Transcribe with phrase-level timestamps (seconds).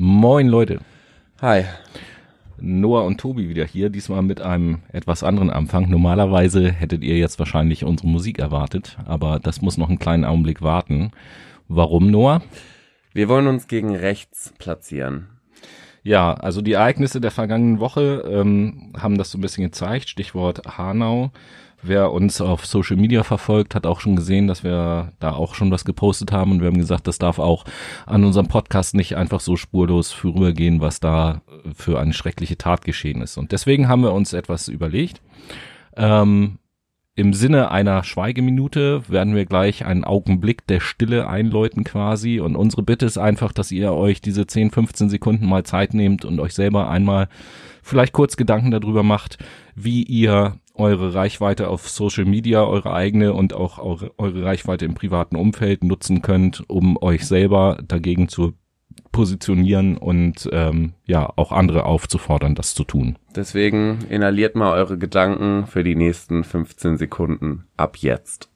[0.00, 0.78] Moin Leute.
[1.42, 1.64] Hi.
[2.56, 5.90] Noah und Tobi wieder hier, diesmal mit einem etwas anderen Anfang.
[5.90, 10.62] Normalerweise hättet ihr jetzt wahrscheinlich unsere Musik erwartet, aber das muss noch einen kleinen Augenblick
[10.62, 11.10] warten.
[11.66, 12.42] Warum, Noah?
[13.12, 15.26] Wir wollen uns gegen rechts platzieren.
[16.04, 20.08] Ja, also die Ereignisse der vergangenen Woche ähm, haben das so ein bisschen gezeigt.
[20.08, 21.32] Stichwort Hanau.
[21.80, 25.70] Wer uns auf Social Media verfolgt, hat auch schon gesehen, dass wir da auch schon
[25.70, 27.64] was gepostet haben und wir haben gesagt, das darf auch
[28.04, 31.42] an unserem Podcast nicht einfach so spurlos vorübergehen, was da
[31.74, 33.38] für eine schreckliche Tat geschehen ist.
[33.38, 35.22] Und deswegen haben wir uns etwas überlegt.
[35.96, 36.58] Ähm,
[37.18, 42.38] im Sinne einer Schweigeminute werden wir gleich einen Augenblick der Stille einläuten quasi.
[42.38, 46.24] Und unsere Bitte ist einfach, dass ihr euch diese 10, 15 Sekunden mal Zeit nehmt
[46.24, 47.28] und euch selber einmal
[47.82, 49.38] vielleicht kurz Gedanken darüber macht,
[49.74, 54.94] wie ihr eure Reichweite auf Social Media, eure eigene und auch eure, eure Reichweite im
[54.94, 58.54] privaten Umfeld nutzen könnt, um euch selber dagegen zu
[59.12, 63.16] positionieren und ähm, ja auch andere aufzufordern, das zu tun.
[63.34, 68.50] Deswegen inhaliert mal eure Gedanken für die nächsten 15 Sekunden ab jetzt.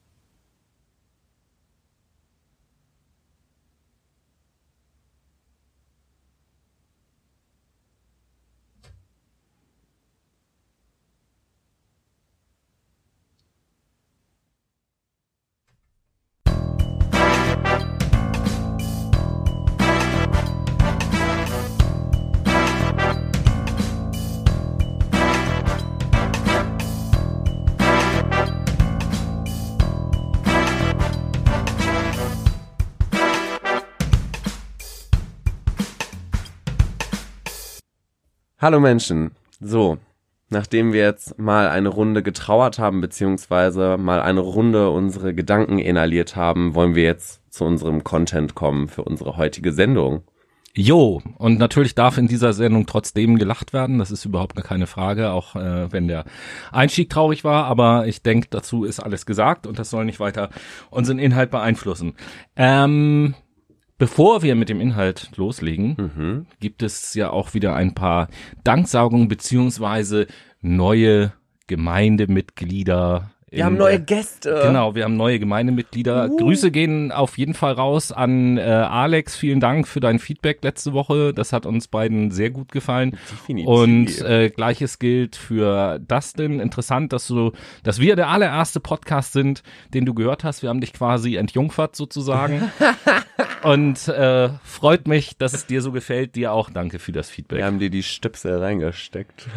[38.63, 39.31] Hallo Menschen.
[39.59, 39.97] So,
[40.47, 46.37] nachdem wir jetzt mal eine Runde getrauert haben, beziehungsweise mal eine Runde unsere Gedanken inhaliert
[46.37, 50.23] haben, wollen wir jetzt zu unserem Content kommen für unsere heutige Sendung.
[50.73, 54.87] Jo, und natürlich darf in dieser Sendung trotzdem gelacht werden, das ist überhaupt gar keine
[54.87, 56.23] Frage, auch äh, wenn der
[56.71, 60.49] Einstieg traurig war, aber ich denke, dazu ist alles gesagt und das soll nicht weiter
[60.89, 62.13] unseren Inhalt beeinflussen.
[62.55, 63.35] Ähm,
[63.97, 66.45] Bevor wir mit dem Inhalt loslegen, mhm.
[66.59, 68.27] gibt es ja auch wieder ein paar
[68.63, 70.27] Danksaugungen beziehungsweise
[70.61, 71.33] neue
[71.67, 74.61] Gemeindemitglieder wir haben neue Gäste.
[74.63, 76.29] Genau, wir haben neue Gemeindemitglieder.
[76.29, 76.37] Uh.
[76.37, 79.35] Grüße gehen auf jeden Fall raus an äh, Alex.
[79.35, 81.33] Vielen Dank für dein Feedback letzte Woche.
[81.33, 83.17] Das hat uns beiden sehr gut gefallen.
[83.31, 83.67] Definitiv.
[83.67, 86.59] Und äh, gleiches gilt für Dustin.
[86.59, 87.51] Interessant, dass du,
[87.83, 89.61] dass wir der allererste Podcast sind,
[89.93, 90.61] den du gehört hast.
[90.63, 92.71] Wir haben dich quasi entjungfert sozusagen.
[93.63, 96.35] Und äh, freut mich, dass es dir so gefällt.
[96.35, 97.59] Dir auch danke für das Feedback.
[97.59, 99.47] Wir haben dir die Stöpsel reingesteckt.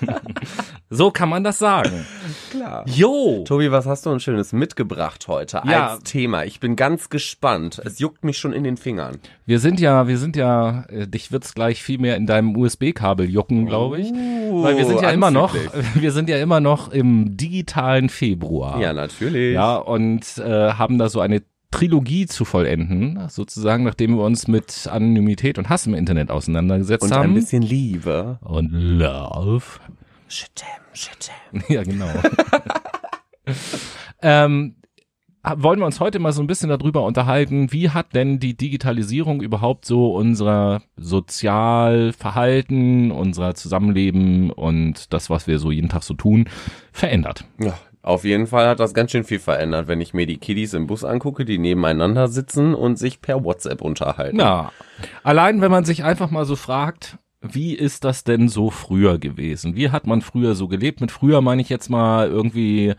[0.90, 2.06] so kann man das sagen.
[2.50, 2.84] Klar.
[2.86, 3.11] Jo,
[3.44, 5.88] Tobi, was hast du uns Schönes mitgebracht heute ja.
[5.88, 6.44] als Thema?
[6.44, 7.80] Ich bin ganz gespannt.
[7.84, 9.18] Es juckt mich schon in den Fingern.
[9.46, 13.28] Wir sind ja, wir sind ja, äh, dich wird's gleich viel mehr in deinem USB-Kabel
[13.28, 14.10] jucken, glaube ich.
[14.12, 15.14] Uh, Weil wir sind ja anzüglich.
[15.14, 15.54] immer noch,
[15.94, 18.80] wir sind ja immer noch im digitalen Februar.
[18.80, 19.54] Ja, natürlich.
[19.54, 24.86] Ja, und äh, haben da so eine Trilogie zu vollenden, sozusagen, nachdem wir uns mit
[24.86, 27.30] Anonymität und Hass im Internet auseinandergesetzt und haben.
[27.30, 28.38] Und ein bisschen Liebe.
[28.42, 29.64] Und Love.
[30.28, 31.34] Shitem, shitem.
[31.68, 32.08] Ja, genau.
[34.22, 34.76] ähm,
[35.44, 39.42] wollen wir uns heute mal so ein bisschen darüber unterhalten, wie hat denn die Digitalisierung
[39.42, 46.48] überhaupt so unser Sozialverhalten, unser Zusammenleben und das, was wir so jeden Tag so tun,
[46.92, 47.44] verändert?
[47.58, 50.74] Ja, auf jeden Fall hat das ganz schön viel verändert, wenn ich mir die Kiddies
[50.74, 54.38] im Bus angucke, die nebeneinander sitzen und sich per WhatsApp unterhalten.
[54.38, 54.70] Ja,
[55.24, 59.74] allein wenn man sich einfach mal so fragt, wie ist das denn so früher gewesen?
[59.74, 61.00] Wie hat man früher so gelebt?
[61.00, 62.94] Mit früher meine ich jetzt mal irgendwie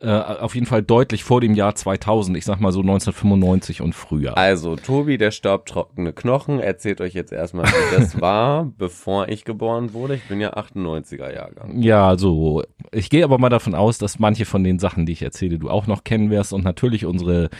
[0.00, 3.94] äh, auf jeden Fall deutlich vor dem Jahr 2000, ich sag mal so 1995 und
[3.94, 4.36] früher.
[4.36, 9.92] Also, Tobi, der staubtrockene Knochen, erzählt euch jetzt erstmal, wie das war, bevor ich geboren
[9.92, 10.16] wurde.
[10.16, 11.80] Ich bin ja 98er Jahrgang.
[11.80, 12.62] Ja, so.
[12.90, 15.70] Ich gehe aber mal davon aus, dass manche von den Sachen, die ich erzähle, du
[15.70, 17.50] auch noch kennen wirst und natürlich unsere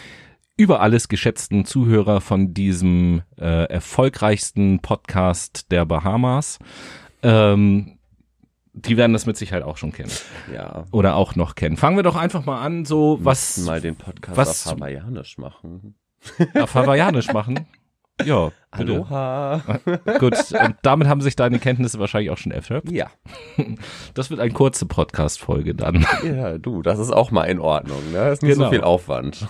[0.56, 6.58] über alles geschätzten Zuhörer von diesem äh, erfolgreichsten Podcast der Bahamas.
[7.22, 7.93] Ähm,
[8.74, 10.10] die werden das mit Sicherheit auch schon kennen.
[10.52, 10.84] Ja.
[10.90, 11.76] Oder auch noch kennen.
[11.76, 13.58] Fangen wir doch einfach mal an, so was.
[13.58, 15.94] mal den Podcast was, auf Hawaiianisch machen.
[16.60, 17.66] Auf Hawaiianisch machen?
[18.24, 18.50] Ja.
[18.76, 18.92] Bitte.
[18.92, 19.62] Aloha.
[20.18, 22.90] Gut, und damit haben sich deine Kenntnisse wahrscheinlich auch schon erschöpft.
[22.90, 23.10] Ja.
[24.14, 26.06] Das wird eine kurze Podcast-Folge dann.
[26.24, 28.18] Ja, du, das ist auch mal in Ordnung, ne?
[28.18, 28.66] Das ist nicht genau.
[28.66, 29.46] so viel Aufwand.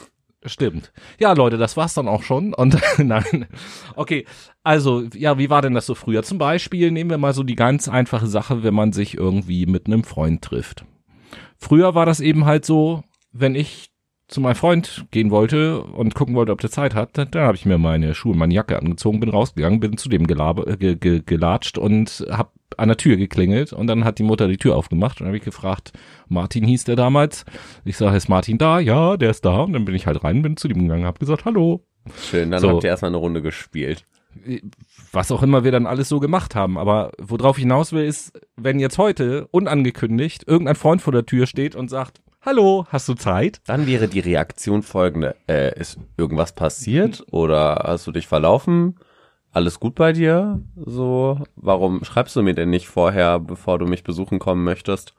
[0.46, 0.92] Stimmt.
[1.18, 2.52] Ja, Leute, das war's dann auch schon.
[2.52, 3.46] Und nein.
[3.96, 4.26] Okay,
[4.62, 6.22] also, ja, wie war denn das so früher?
[6.22, 9.86] Zum Beispiel nehmen wir mal so die ganz einfache Sache, wenn man sich irgendwie mit
[9.86, 10.84] einem Freund trifft.
[11.56, 13.90] Früher war das eben halt so, wenn ich
[14.28, 17.56] zu meinem Freund gehen wollte und gucken wollte, ob der Zeit hat, dann, dann habe
[17.56, 21.22] ich mir meine Schuhe, meine Jacke angezogen, bin rausgegangen, bin zu dem gelabe, ge, ge,
[21.24, 25.20] gelatscht und habe an der Tür geklingelt und dann hat die Mutter die Tür aufgemacht
[25.20, 25.92] und habe ich gefragt,
[26.28, 27.44] Martin hieß der damals.
[27.84, 28.78] Ich sage, ist Martin da?
[28.80, 29.60] Ja, der ist da.
[29.60, 31.84] Und dann bin ich halt rein, bin zu dem gegangen, habe gesagt, hallo.
[32.20, 32.68] Schön, dann So.
[32.70, 34.04] habt ihr erstmal eine Runde gespielt.
[35.12, 36.76] was auch immer wir dann alles so gemacht haben.
[36.76, 41.46] Aber worauf ich hinaus will, ist, wenn jetzt heute unangekündigt irgendein Freund vor der Tür
[41.46, 43.60] steht und sagt, hallo, hast du Zeit?
[43.66, 45.36] Dann wäre die Reaktion folgende.
[45.48, 48.96] Äh, ist irgendwas passiert oder hast du dich verlaufen?
[49.54, 50.60] Alles gut bei dir?
[50.74, 55.14] So, warum schreibst du mir denn nicht vorher, bevor du mich besuchen kommen möchtest?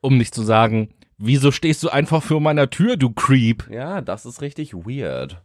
[0.00, 0.88] Um nicht zu sagen,
[1.18, 3.68] wieso stehst du einfach vor meiner Tür, du Creep?
[3.70, 5.42] Ja, das ist richtig weird.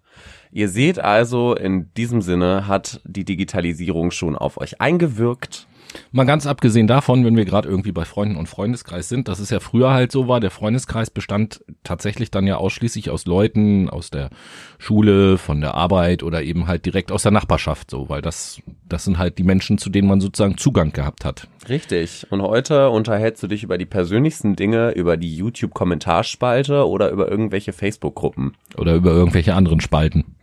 [0.53, 5.68] Ihr seht also, in diesem Sinne hat die Digitalisierung schon auf euch eingewirkt.
[6.12, 9.50] Mal ganz abgesehen davon, wenn wir gerade irgendwie bei Freunden und Freundeskreis sind, dass es
[9.50, 14.09] ja früher halt so war, der Freundeskreis bestand tatsächlich dann ja ausschließlich aus Leuten aus
[14.09, 14.30] der
[14.77, 19.03] Schule, von der Arbeit oder eben halt direkt aus der Nachbarschaft so, weil das, das
[19.03, 21.47] sind halt die Menschen, zu denen man sozusagen Zugang gehabt hat.
[21.68, 22.27] Richtig.
[22.30, 27.74] Und heute unterhältst du dich über die persönlichsten Dinge, über die YouTube-Kommentarspalte oder über irgendwelche
[27.74, 28.56] Facebook-Gruppen.
[28.77, 30.35] Oder über irgendwelche anderen Spalten.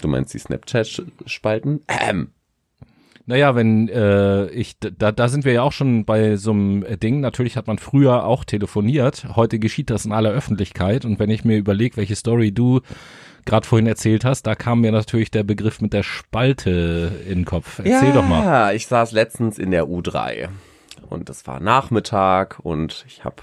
[0.00, 1.80] Du meinst die Snapchat-Spalten?
[1.88, 2.28] Ähm.
[3.26, 7.20] Naja, wenn äh, ich, da, da sind wir ja auch schon bei so einem Ding.
[7.20, 9.26] Natürlich hat man früher auch telefoniert.
[9.34, 11.04] Heute geschieht das in aller Öffentlichkeit.
[11.04, 12.80] Und wenn ich mir überlege, welche Story du
[13.44, 17.44] gerade vorhin erzählt hast, da kam mir natürlich der Begriff mit der Spalte in den
[17.44, 17.80] Kopf.
[17.80, 18.44] Erzähl ja, doch mal.
[18.44, 20.48] Ja, ich saß letztens in der U3
[21.08, 23.42] und es war Nachmittag und ich habe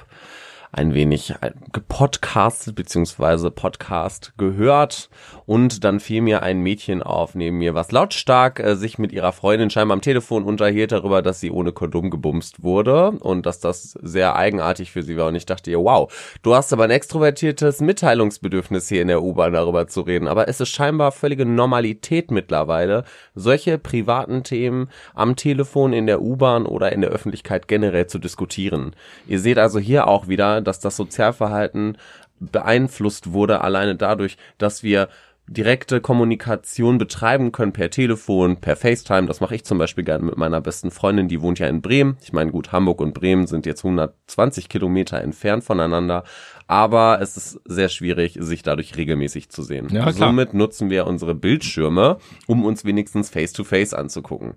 [0.73, 1.33] ein wenig
[1.71, 5.09] gepodcastet beziehungsweise Podcast gehört.
[5.45, 9.33] Und dann fiel mir ein Mädchen auf neben mir, was lautstark äh, sich mit ihrer
[9.33, 13.91] Freundin scheinbar am Telefon unterhielt darüber, dass sie ohne Kondom gebumst wurde und dass das
[14.01, 15.27] sehr eigenartig für sie war.
[15.27, 16.11] Und ich dachte ihr, wow,
[16.41, 20.59] du hast aber ein extrovertiertes Mitteilungsbedürfnis hier in der U-Bahn darüber zu reden, aber es
[20.59, 23.03] ist scheinbar völlige Normalität mittlerweile,
[23.35, 28.95] solche privaten Themen am Telefon in der U-Bahn oder in der Öffentlichkeit generell zu diskutieren.
[29.27, 31.97] Ihr seht also hier auch wieder, dass das Sozialverhalten
[32.39, 35.09] beeinflusst wurde, alleine dadurch, dass wir
[35.47, 39.27] direkte Kommunikation betreiben können per Telefon, per FaceTime.
[39.27, 42.17] Das mache ich zum Beispiel gerne mit meiner besten Freundin, die wohnt ja in Bremen.
[42.21, 46.23] Ich meine, gut, Hamburg und Bremen sind jetzt 120 Kilometer entfernt voneinander,
[46.67, 49.89] aber es ist sehr schwierig, sich dadurch regelmäßig zu sehen.
[49.91, 50.11] Ja.
[50.13, 52.17] Somit nutzen wir unsere Bildschirme,
[52.47, 54.55] um uns wenigstens face-to-face anzugucken.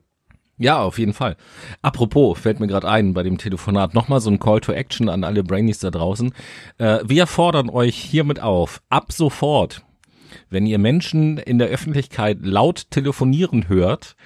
[0.59, 1.37] Ja, auf jeden Fall.
[1.83, 5.23] Apropos, fällt mir gerade ein bei dem Telefonat nochmal so ein Call to Action an
[5.23, 6.33] alle Brainies da draußen.
[6.79, 9.83] Äh, wir fordern euch hiermit auf, ab sofort,
[10.49, 14.17] wenn ihr Menschen in der Öffentlichkeit laut telefonieren hört,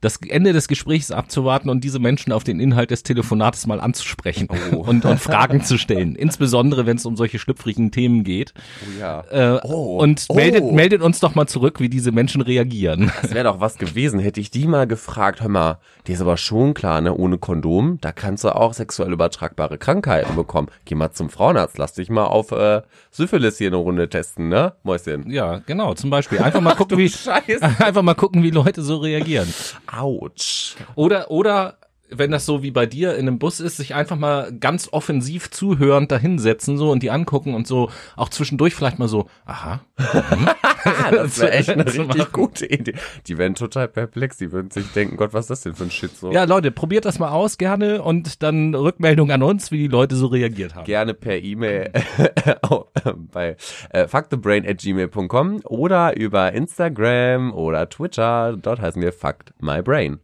[0.00, 4.48] das Ende des Gesprächs abzuwarten und diese Menschen auf den Inhalt des Telefonates mal anzusprechen
[4.72, 6.14] und, und Fragen zu stellen.
[6.16, 8.54] Insbesondere, wenn es um solche schlüpfrigen Themen geht.
[8.82, 9.20] Oh ja.
[9.30, 9.98] Äh, Oh.
[9.98, 10.34] Und Oh.
[10.34, 13.12] meldet, meldet uns doch mal zurück, wie diese Menschen reagieren.
[13.20, 16.36] Das wäre doch was gewesen, hätte ich die mal gefragt, hör mal, dir ist aber
[16.36, 20.68] schon klar, ne, ohne Kondom, da kannst du auch sexuell übertragbare Krankheiten bekommen.
[20.86, 24.72] Geh mal zum Frauenarzt, lass dich mal auf äh, Syphilis hier eine Runde testen, ne,
[24.82, 25.30] Mäuschen?
[25.30, 26.38] Ja, genau, zum Beispiel.
[26.38, 27.60] Einfach mal gucken, wie, Scheiße.
[27.78, 29.52] einfach mal gucken, wie Leute so reagieren.
[29.92, 30.76] Autsch.
[30.94, 31.76] Oder, oder,
[32.12, 35.50] wenn das so wie bei dir in einem Bus ist, sich einfach mal ganz offensiv
[35.50, 39.80] zuhörend dahinsetzen so und die angucken und so auch zwischendurch vielleicht mal so, aha,
[40.84, 42.94] Ah, das wäre echt eine richtig gute Idee.
[43.26, 45.90] Die wären total perplex, die würden sich denken, Gott, was ist das denn für ein
[45.90, 46.32] Shit so?
[46.32, 50.16] ja Leute, probiert das mal aus gerne und dann Rückmeldung an uns, wie die Leute
[50.16, 50.84] so reagiert haben.
[50.84, 51.92] Gerne per E-Mail
[52.70, 52.84] oh,
[53.32, 53.56] bei
[53.90, 58.56] äh, fuckthebrain at gmail.com oder über Instagram oder Twitter.
[58.56, 60.20] Dort heißen wir Fucked My Brain.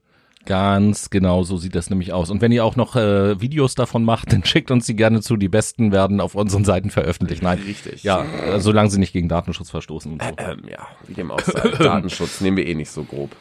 [0.47, 2.31] Ganz genau, so sieht das nämlich aus.
[2.31, 5.37] Und wenn ihr auch noch äh, Videos davon macht, dann schickt uns die gerne zu.
[5.37, 7.43] Die besten werden auf unseren Seiten veröffentlicht.
[7.43, 8.05] Nein, Richtig.
[8.05, 10.29] Ja, äh, solange sie nicht gegen Datenschutz verstoßen und so.
[10.38, 11.69] Ähm, ja, wie dem auch sei.
[11.79, 13.35] Datenschutz nehmen wir eh nicht so grob.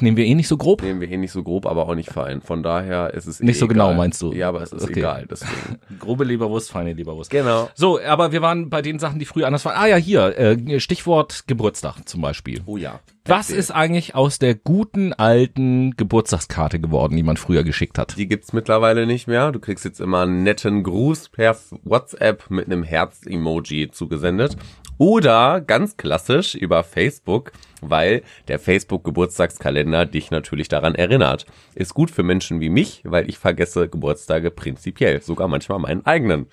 [0.00, 0.82] Nehmen wir eh nicht so grob.
[0.82, 2.40] Nehmen wir eh nicht so grob, aber auch nicht fein.
[2.42, 3.74] Von daher ist es eh Nicht so egal.
[3.74, 4.32] genau, meinst du?
[4.32, 4.98] Ja, aber es ist Okay.
[4.98, 5.26] egal.
[5.30, 5.78] Deswegen.
[6.00, 7.30] Grobe Leberwurst, feine Leberwurst.
[7.30, 7.68] Genau.
[7.74, 9.76] So, aber wir waren bei den Sachen, die früher anders waren.
[9.76, 12.62] Ah ja, hier, äh, Stichwort Geburtstag zum Beispiel.
[12.66, 12.98] Oh ja.
[13.26, 18.18] Was ist eigentlich aus der guten alten Geburtstagskarte geworden, die man früher geschickt hat?
[18.18, 19.50] Die gibt's mittlerweile nicht mehr.
[19.50, 24.56] Du kriegst jetzt immer einen netten Gruß per WhatsApp mit einem Herz-Emoji zugesendet.
[24.98, 27.52] Oder ganz klassisch über Facebook,
[27.90, 31.46] weil der Facebook-Geburtstagskalender dich natürlich daran erinnert.
[31.74, 36.46] Ist gut für Menschen wie mich, weil ich vergesse Geburtstage prinzipiell, sogar manchmal meinen eigenen.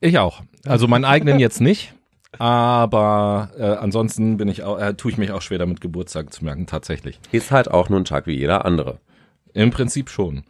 [0.00, 0.42] Ich auch.
[0.64, 1.94] Also meinen eigenen jetzt nicht.
[2.38, 6.44] Aber äh, ansonsten bin ich auch, äh, tue ich mich auch schwer damit, Geburtstag zu
[6.44, 7.18] merken, tatsächlich.
[7.32, 9.00] Ist halt auch nur ein Tag wie jeder andere.
[9.54, 10.44] Im Prinzip schon.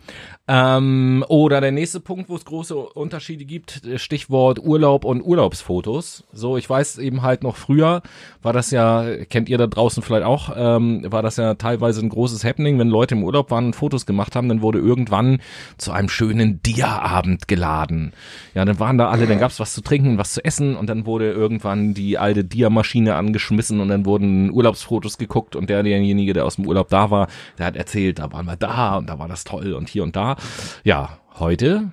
[0.53, 6.25] Ähm, oder der nächste Punkt, wo es große Unterschiede gibt, Stichwort Urlaub und Urlaubsfotos.
[6.33, 8.03] So, ich weiß eben halt noch früher,
[8.43, 12.09] war das ja, kennt ihr da draußen vielleicht auch, ähm, war das ja teilweise ein
[12.09, 15.41] großes Happening, wenn Leute im Urlaub waren und Fotos gemacht haben, dann wurde irgendwann
[15.79, 18.13] zu einem schönen Dia-Abend geladen.
[18.53, 21.07] Ja, dann waren da alle, dann gab's was zu trinken, was zu essen und dann
[21.07, 26.45] wurde irgendwann die alte Dia-Maschine angeschmissen und dann wurden Urlaubsfotos geguckt und der, derjenige, der
[26.45, 29.29] aus dem Urlaub da war, der hat erzählt, da waren wir da und da war
[29.29, 30.37] das toll und hier und da.
[30.85, 31.93] Ja, heute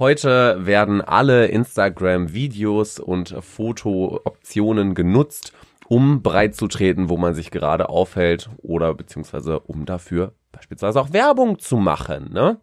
[0.00, 5.52] Heute werden alle Instagram-Videos und Foto-Optionen genutzt,
[5.88, 11.12] um breit zu treten, wo man sich gerade aufhält oder beziehungsweise um dafür beispielsweise auch
[11.12, 12.32] Werbung zu machen.
[12.32, 12.58] Ne?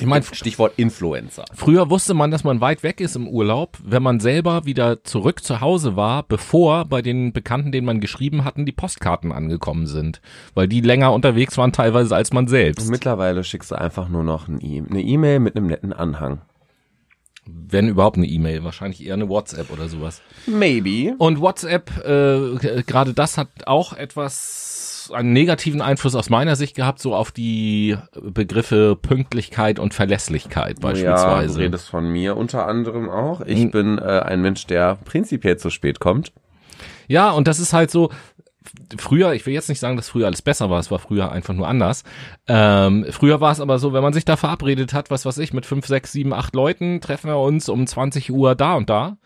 [0.00, 1.44] Ich meine, Stichwort Influencer.
[1.54, 5.42] Früher wusste man, dass man weit weg ist im Urlaub, wenn man selber wieder zurück
[5.42, 10.20] zu Hause war, bevor bei den Bekannten, denen man geschrieben hatten, die Postkarten angekommen sind.
[10.54, 12.90] Weil die länger unterwegs waren teilweise als man selbst.
[12.90, 16.42] Mittlerweile schickst du einfach nur noch e eine E-Mail mit einem netten Anhang.
[17.46, 20.22] Wenn überhaupt eine E-Mail, wahrscheinlich eher eine WhatsApp oder sowas.
[20.46, 21.14] Maybe.
[21.18, 24.79] Und WhatsApp, äh, gerade das hat auch etwas
[25.12, 31.54] einen negativen Einfluss aus meiner Sicht gehabt, so auf die Begriffe Pünktlichkeit und Verlässlichkeit beispielsweise.
[31.54, 33.40] Ja, du redest von mir unter anderem auch.
[33.42, 33.70] Ich hm.
[33.70, 36.32] bin äh, ein Mensch, der prinzipiell zu spät kommt.
[37.08, 38.10] Ja, und das ist halt so,
[38.98, 41.54] früher, ich will jetzt nicht sagen, dass früher alles besser war, es war früher einfach
[41.54, 42.04] nur anders.
[42.46, 45.52] Ähm, früher war es aber so, wenn man sich da verabredet hat, was weiß ich,
[45.52, 49.16] mit fünf, sechs, sieben, acht Leuten treffen wir uns um 20 Uhr da und da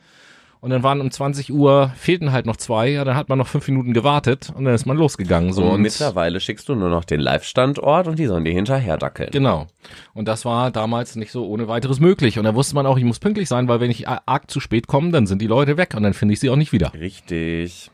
[0.65, 3.49] und dann waren um 20 Uhr, fehlten halt noch zwei, ja, dann hat man noch
[3.49, 5.53] fünf Minuten gewartet und dann ist man losgegangen.
[5.53, 5.63] So.
[5.63, 9.29] Und, und mittlerweile schickst du nur noch den Live-Standort und die sollen dir hinterher dackeln.
[9.31, 9.67] Genau.
[10.15, 12.39] Und das war damals nicht so ohne weiteres möglich.
[12.39, 14.87] Und da wusste man auch, ich muss pünktlich sein, weil wenn ich arg zu spät
[14.87, 16.95] komme, dann sind die Leute weg und dann finde ich sie auch nicht wieder.
[16.95, 17.91] Richtig.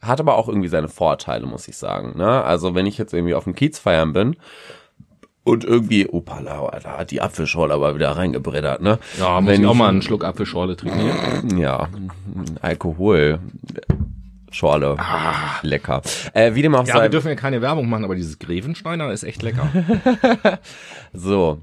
[0.00, 2.16] Hat aber auch irgendwie seine Vorteile, muss ich sagen.
[2.16, 2.44] Ne?
[2.44, 4.36] Also wenn ich jetzt irgendwie auf dem Kiez feiern bin
[5.46, 8.98] und irgendwie, opala, da hat die Apfelschorle aber wieder reingebreddert, ne?
[9.16, 11.56] Ja, muss Wenn ich auch mal einen Schluck Apfelschorle trinken.
[11.56, 11.88] Ja,
[12.62, 13.38] Alkohol.
[14.50, 14.96] Schorle.
[14.98, 15.60] Ah.
[15.62, 16.02] Lecker.
[16.32, 17.02] Äh, wie dem auch ja, sei.
[17.02, 19.70] wir dürfen ja keine Werbung machen, aber dieses Grevensteiner ist echt lecker.
[21.12, 21.60] so.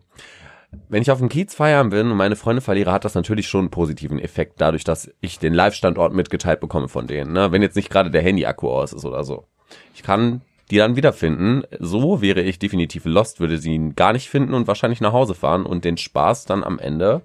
[0.88, 3.62] Wenn ich auf dem Kiez feiern bin und meine Freunde verliere, hat das natürlich schon
[3.62, 7.34] einen positiven Effekt, dadurch, dass ich den Live-Standort mitgeteilt bekomme von denen.
[7.34, 7.52] Ne?
[7.52, 9.46] Wenn jetzt nicht gerade der Handy-Akku aus ist oder so.
[9.94, 10.42] Ich kann
[10.72, 11.64] die dann wiederfinden.
[11.80, 15.34] So wäre ich definitiv lost, würde sie ihn gar nicht finden und wahrscheinlich nach Hause
[15.34, 17.22] fahren und den Spaß dann am Ende,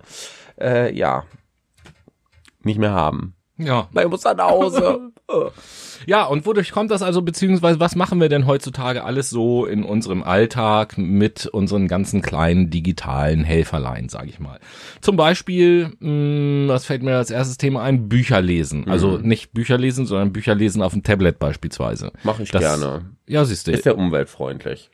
[0.61, 1.25] äh, ja,
[2.63, 3.35] nicht mehr haben.
[3.57, 3.89] Ja.
[3.93, 5.13] Weil ich muss dann nach Hause.
[6.07, 9.85] ja, und wodurch kommt das also, beziehungsweise was machen wir denn heutzutage alles so in
[9.85, 14.59] unserem Alltag mit unseren ganzen kleinen digitalen Helferlein, sage ich mal.
[15.01, 18.09] Zum Beispiel, mh, hm, was fällt mir als erstes Thema ein?
[18.09, 18.83] Bücher lesen.
[18.83, 18.91] Mhm.
[18.91, 22.13] Also nicht Bücher lesen, sondern Bücher lesen auf dem Tablet beispielsweise.
[22.23, 23.11] Mache ich das, gerne.
[23.27, 23.73] Ja, siehst du.
[23.73, 24.91] Ist ja umweltfreundlich.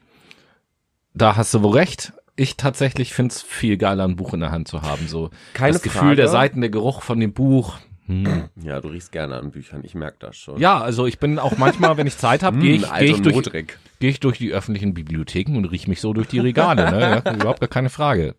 [1.14, 4.66] Da hast du wohl recht ich tatsächlich find's viel geiler, ein Buch in der Hand
[4.66, 5.06] zu haben.
[5.06, 6.16] So Keine das Gefühl Frage.
[6.16, 7.78] der Seiten, der Geruch von dem Buch.
[8.06, 8.50] Hm.
[8.62, 10.58] Ja, du riechst gerne an Büchern, ich merke das schon.
[10.60, 13.50] Ja, also ich bin auch manchmal, wenn ich Zeit habe, gehe ich, geh ich, durch,
[13.98, 16.90] geh ich durch die öffentlichen Bibliotheken und riech mich so durch die Regale.
[16.90, 17.22] Ne?
[17.24, 18.34] Ja, überhaupt gar keine Frage.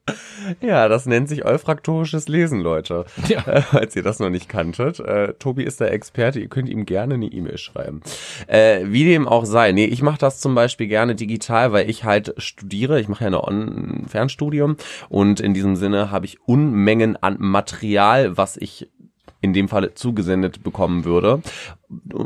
[0.61, 3.05] Ja, das nennt sich olfaktorisches Lesen, Leute.
[3.27, 3.41] Ja.
[3.47, 4.99] Äh, als ihr das noch nicht kanntet.
[4.99, 8.01] Äh, Tobi ist der Experte, ihr könnt ihm gerne eine E-Mail schreiben.
[8.45, 9.71] Äh, wie dem auch sei.
[9.71, 12.99] Nee, ich mache das zum Beispiel gerne digital, weil ich halt studiere.
[12.99, 14.77] Ich mache ja ein Fernstudium
[15.09, 18.89] und in diesem Sinne habe ich Unmengen an Material, was ich
[19.45, 21.41] in dem Falle zugesendet bekommen würde,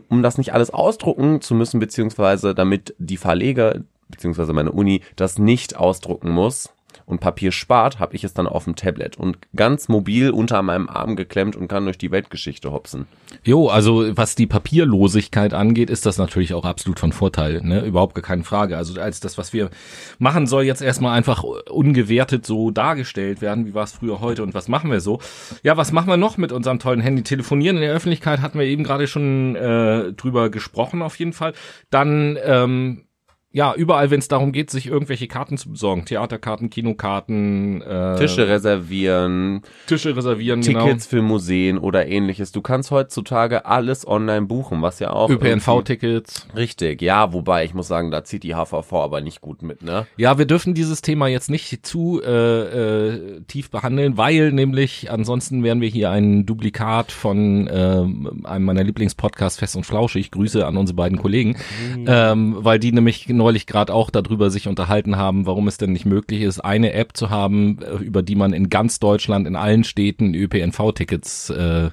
[0.08, 5.38] um das nicht alles ausdrucken zu müssen, beziehungsweise damit die Verleger, beziehungsweise meine Uni das
[5.38, 6.74] nicht ausdrucken muss,
[7.10, 10.88] und Papier spart, habe ich es dann auf dem Tablet und ganz mobil unter meinem
[10.88, 13.08] Arm geklemmt und kann durch die Weltgeschichte hopsen.
[13.44, 17.84] Jo, also was die Papierlosigkeit angeht, ist das natürlich auch absolut von Vorteil, ne?
[17.84, 18.78] Überhaupt gar keine Frage.
[18.78, 19.72] Also als das, was wir
[20.20, 24.54] machen, soll jetzt erstmal einfach ungewertet so dargestellt werden, wie war es früher heute und
[24.54, 25.20] was machen wir so?
[25.64, 27.24] Ja, was machen wir noch mit unserem tollen Handy?
[27.24, 31.54] Telefonieren in der Öffentlichkeit hatten wir eben gerade schon äh, drüber gesprochen auf jeden Fall.
[31.90, 33.09] Dann ähm,
[33.52, 36.06] ja, überall, wenn es darum geht, sich irgendwelche Karten zu besorgen.
[36.06, 41.24] Theaterkarten, Kinokarten, äh, Tische reservieren, Tische reservieren, Tickets genau.
[41.24, 42.52] für Museen oder ähnliches.
[42.52, 46.48] Du kannst heutzutage alles online buchen, was ja auch ÖPNV-Tickets.
[46.56, 50.06] Richtig, ja, wobei ich muss sagen, da zieht die HVV aber nicht gut mit, ne?
[50.16, 55.64] Ja, wir dürfen dieses Thema jetzt nicht zu äh, äh, tief behandeln, weil nämlich ansonsten
[55.64, 58.06] wären wir hier ein Duplikat von äh,
[58.44, 60.30] einem meiner Lieblingspodcasts Fest und Flauschig.
[60.30, 61.56] Grüße an unsere beiden Kollegen,
[61.96, 62.06] mhm.
[62.08, 66.06] ähm, weil die nämlich neulich gerade auch darüber sich unterhalten haben, warum es denn nicht
[66.06, 69.84] möglich ist, eine App zu haben, äh, über die man in ganz Deutschland, in allen
[69.84, 71.90] Städten ÖPNV-Tickets äh,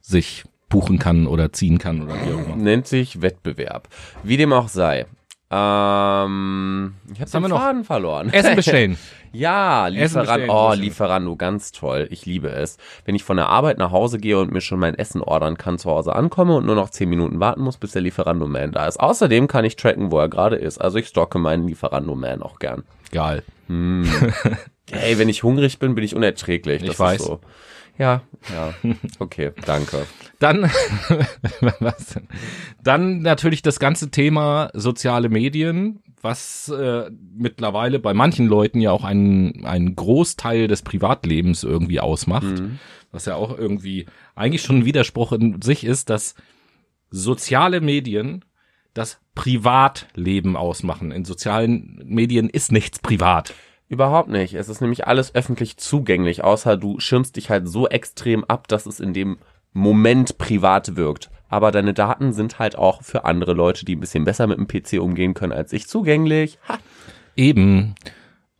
[0.00, 2.56] sich buchen kann oder ziehen kann oder wie auch immer.
[2.56, 3.88] Nennt sich Wettbewerb.
[4.22, 5.06] Wie dem auch sei.
[5.50, 7.58] Ähm, ich habe den wir noch?
[7.58, 8.32] Faden verloren.
[8.32, 8.96] Essen bestellen.
[9.32, 10.52] Ja, Lieferando.
[10.52, 10.72] Oh.
[10.74, 12.06] Lieferando, ganz toll.
[12.10, 12.76] Ich liebe es.
[13.04, 15.78] Wenn ich von der Arbeit nach Hause gehe und mir schon mein Essen ordern kann,
[15.78, 19.00] zu Hause ankomme und nur noch 10 Minuten warten muss, bis der Lieferando-Man da ist.
[19.00, 20.80] Außerdem kann ich tracken, wo er gerade ist.
[20.80, 22.84] Also ich stocke meinen Lieferando-Man auch gern.
[23.10, 23.42] Geil.
[24.90, 26.82] Hey, wenn ich hungrig bin, bin ich unerträglich.
[26.82, 27.20] Ich Das weiß.
[27.20, 27.40] Ist so.
[28.02, 28.74] Ja, ja.
[29.20, 30.06] Okay, danke.
[30.40, 30.62] Dann,
[31.78, 32.26] was denn?
[32.82, 39.04] Dann natürlich das ganze Thema soziale Medien, was äh, mittlerweile bei manchen Leuten ja auch
[39.04, 42.60] einen, einen Großteil des Privatlebens irgendwie ausmacht.
[43.12, 46.34] Was ja auch irgendwie eigentlich schon ein Widerspruch in sich ist, dass
[47.08, 48.44] soziale Medien
[48.94, 51.12] das Privatleben ausmachen.
[51.12, 53.54] In sozialen Medien ist nichts privat.
[53.92, 54.54] Überhaupt nicht.
[54.54, 58.86] Es ist nämlich alles öffentlich zugänglich, außer du schirmst dich halt so extrem ab, dass
[58.86, 59.36] es in dem
[59.74, 61.28] Moment privat wirkt.
[61.50, 64.66] Aber deine Daten sind halt auch für andere Leute, die ein bisschen besser mit dem
[64.66, 66.58] PC umgehen können als ich, zugänglich.
[66.70, 66.78] Ha.
[67.36, 67.94] Eben.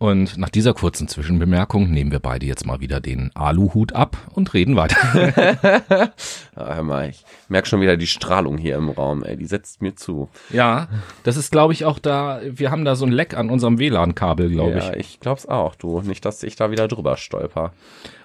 [0.02, 4.52] Und nach dieser kurzen Zwischenbemerkung nehmen wir beide jetzt mal wieder den Aluhut ab und
[4.52, 4.97] reden weiter.
[6.54, 9.80] Ah, hör mal, ich merk schon wieder die Strahlung hier im Raum, ey, die setzt
[9.80, 10.28] mir zu.
[10.50, 10.88] Ja,
[11.23, 14.50] das ist, glaube ich, auch da, wir haben da so ein Leck an unserem WLAN-Kabel,
[14.50, 14.99] glaube ja, ich.
[15.14, 16.02] ich glaub's auch, du.
[16.02, 17.73] Nicht, dass ich da wieder drüber stolper.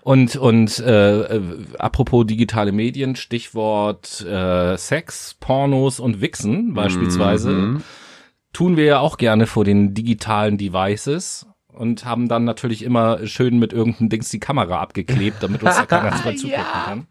[0.02, 1.42] Und, und äh, äh,
[1.80, 7.84] apropos digitale Medien, Stichwort äh, Sex, Pornos und Wichsen beispielsweise, Mhm.
[8.52, 11.47] tun wir ja auch gerne vor den digitalen Devices
[11.78, 15.86] und haben dann natürlich immer schön mit irgendeinem Dings die Kamera abgeklebt, damit uns da
[15.86, 17.08] keiner mehr zugucken kann.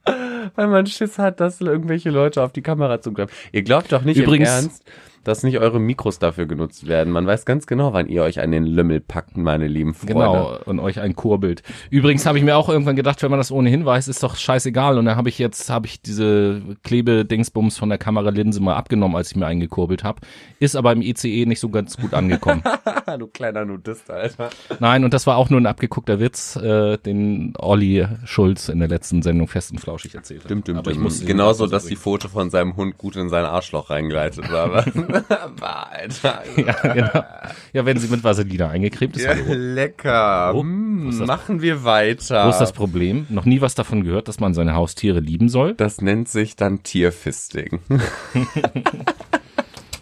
[0.54, 3.32] Weil man Schiss hat, dass irgendwelche Leute auf die Kamera zugreifen.
[3.52, 4.84] Ihr glaubt doch nicht Übrigens- im Ernst,
[5.26, 7.12] dass nicht eure Mikros dafür genutzt werden.
[7.12, 10.14] Man weiß ganz genau, wann ihr euch an den Lümmel packt, meine lieben Freunde.
[10.14, 11.62] Genau, und euch ein Kurbelt.
[11.90, 14.98] Übrigens habe ich mir auch irgendwann gedacht, wenn man das ohnehin weiß, ist doch scheißegal.
[14.98, 19.30] Und dann habe ich jetzt, habe ich diese Klebedingsbums von der Kameralinse mal abgenommen, als
[19.30, 20.20] ich mir eingekurbelt habe.
[20.60, 22.62] Ist aber im ICE nicht so ganz gut angekommen.
[23.18, 24.50] du kleiner Nudist, Alter.
[24.80, 28.88] Nein, und das war auch nur ein abgeguckter Witz, äh, den Olli Schulz in der
[28.88, 30.46] letzten Sendung fest und flauschig erzählt hat.
[30.46, 31.26] Stimmt, stimmt, aber ich stimmt.
[31.26, 31.96] Genauso, dass die.
[31.96, 34.84] Foto von seinem Hund gut in sein Arschloch reingleitet war.
[35.60, 36.42] Alter.
[36.56, 37.24] Ja, genau.
[37.72, 39.24] Ja, wenn sie mit Vaseline eingecremt ist.
[39.24, 39.54] Ja, hallo.
[39.54, 40.54] lecker.
[40.54, 42.46] Oh, machen wir weiter.
[42.46, 43.26] Wo ist das Problem?
[43.28, 45.74] Noch nie was davon gehört, dass man seine Haustiere lieben soll?
[45.74, 47.80] das nennt sich dann Tierfisting.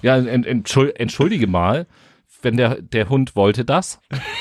[0.02, 1.86] Ja, ent, entschuld, entschuldige mal,
[2.42, 4.00] wenn der, der Hund wollte das.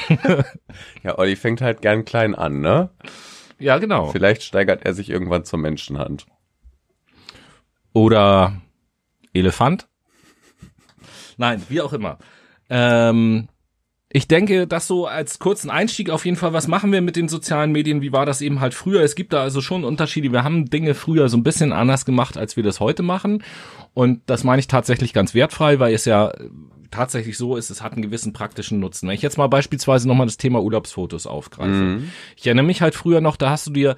[1.04, 2.89] Ja, Olli fängt halt gern klein an, ne?
[3.60, 4.10] Ja, genau.
[4.12, 6.26] Vielleicht steigert er sich irgendwann zur Menschenhand.
[7.93, 8.62] Oder
[9.34, 9.88] Elefant.
[11.38, 12.17] Nein, wie auch immer.
[12.69, 13.48] Ähm,
[14.15, 17.28] ich denke, das so als kurzen Einstieg auf jeden Fall, was machen wir mit den
[17.28, 18.02] sozialen Medien?
[18.02, 19.02] Wie war das eben halt früher?
[19.02, 20.32] Es gibt da also schon Unterschiede.
[20.32, 23.43] Wir haben Dinge früher so ein bisschen anders gemacht, als wir das heute machen.
[23.96, 26.32] Und das meine ich tatsächlich ganz wertfrei, weil es ja
[26.91, 29.08] tatsächlich so ist, es hat einen gewissen praktischen Nutzen.
[29.08, 31.72] Wenn ich jetzt mal beispielsweise nochmal das Thema Urlaubsfotos aufgreife.
[32.38, 33.96] Ich erinnere mich halt früher noch, da hast du dir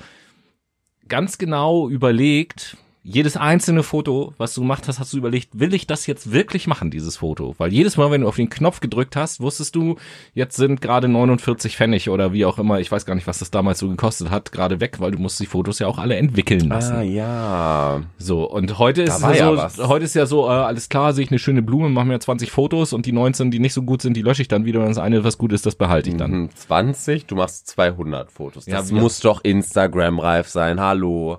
[1.10, 5.86] ganz genau überlegt, jedes einzelne Foto, was du gemacht hast, hast du überlegt, will ich
[5.86, 7.54] das jetzt wirklich machen, dieses Foto?
[7.60, 9.98] Weil jedes Mal, wenn du auf den Knopf gedrückt hast, wusstest du,
[10.34, 13.52] jetzt sind gerade 49 Pfennig oder wie auch immer, ich weiß gar nicht, was das
[13.52, 16.68] damals so gekostet hat, gerade weg, weil du musst die Fotos ja auch alle entwickeln
[16.68, 16.96] lassen.
[16.96, 18.02] Ah, ja.
[18.18, 19.78] So, und heute ist ja ja so, was.
[19.88, 22.50] heute ist ja so, äh, alles klar, sehe ich eine schöne Blume, mache mir 20
[22.50, 24.88] Fotos und die 19, die nicht so gut sind, die lösche ich dann wieder und
[24.88, 26.32] das eine, was gut ist, das behalte ich dann.
[26.32, 28.66] Hm, 20, du machst 200 Fotos.
[28.66, 30.80] Ja, Das wir- muss doch Instagram-reif sein.
[30.80, 31.38] Hallo.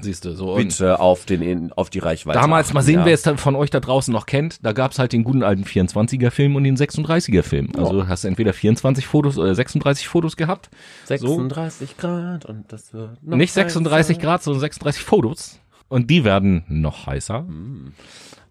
[0.00, 0.54] Siehst du, so.
[0.54, 2.38] Und Bitte auf den auf die Reichweite.
[2.38, 3.06] Damals, mal achten, sehen, ja.
[3.06, 6.56] wer es von euch da draußen noch kennt, da gab's halt den guten alten 24er-Film
[6.56, 7.70] und den 36er-Film.
[7.76, 10.70] Also hast du entweder 24 Fotos oder 36 Fotos gehabt.
[11.06, 14.20] 36 Grad und das wird noch Nicht 36 heißer.
[14.20, 15.60] Grad, sondern 36 Fotos.
[15.88, 17.44] Und die werden noch heißer.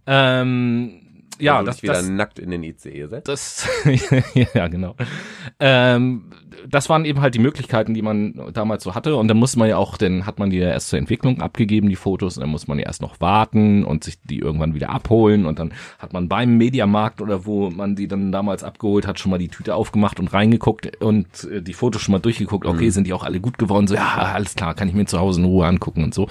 [0.08, 1.02] Ähm,
[1.40, 3.28] ja, du das, wieder das, nackt in den ICE setzt.
[3.28, 3.68] das,
[4.54, 4.96] ja, genau.
[5.60, 6.32] Ähm,
[6.68, 9.16] das waren eben halt die Möglichkeiten, die man damals so hatte.
[9.16, 11.90] Und dann muss man ja auch, dann hat man die ja erst zur Entwicklung abgegeben,
[11.90, 12.38] die Fotos.
[12.38, 15.46] Und dann muss man ja erst noch warten und sich die irgendwann wieder abholen.
[15.46, 19.32] Und dann hat man beim Mediamarkt oder wo man die dann damals abgeholt hat, schon
[19.32, 22.66] mal die Tüte aufgemacht und reingeguckt und äh, die Fotos schon mal durchgeguckt.
[22.66, 23.88] Okay, sind die auch alle gut geworden?
[23.88, 26.28] So, ja, alles klar, kann ich mir zu Hause in Ruhe angucken und so.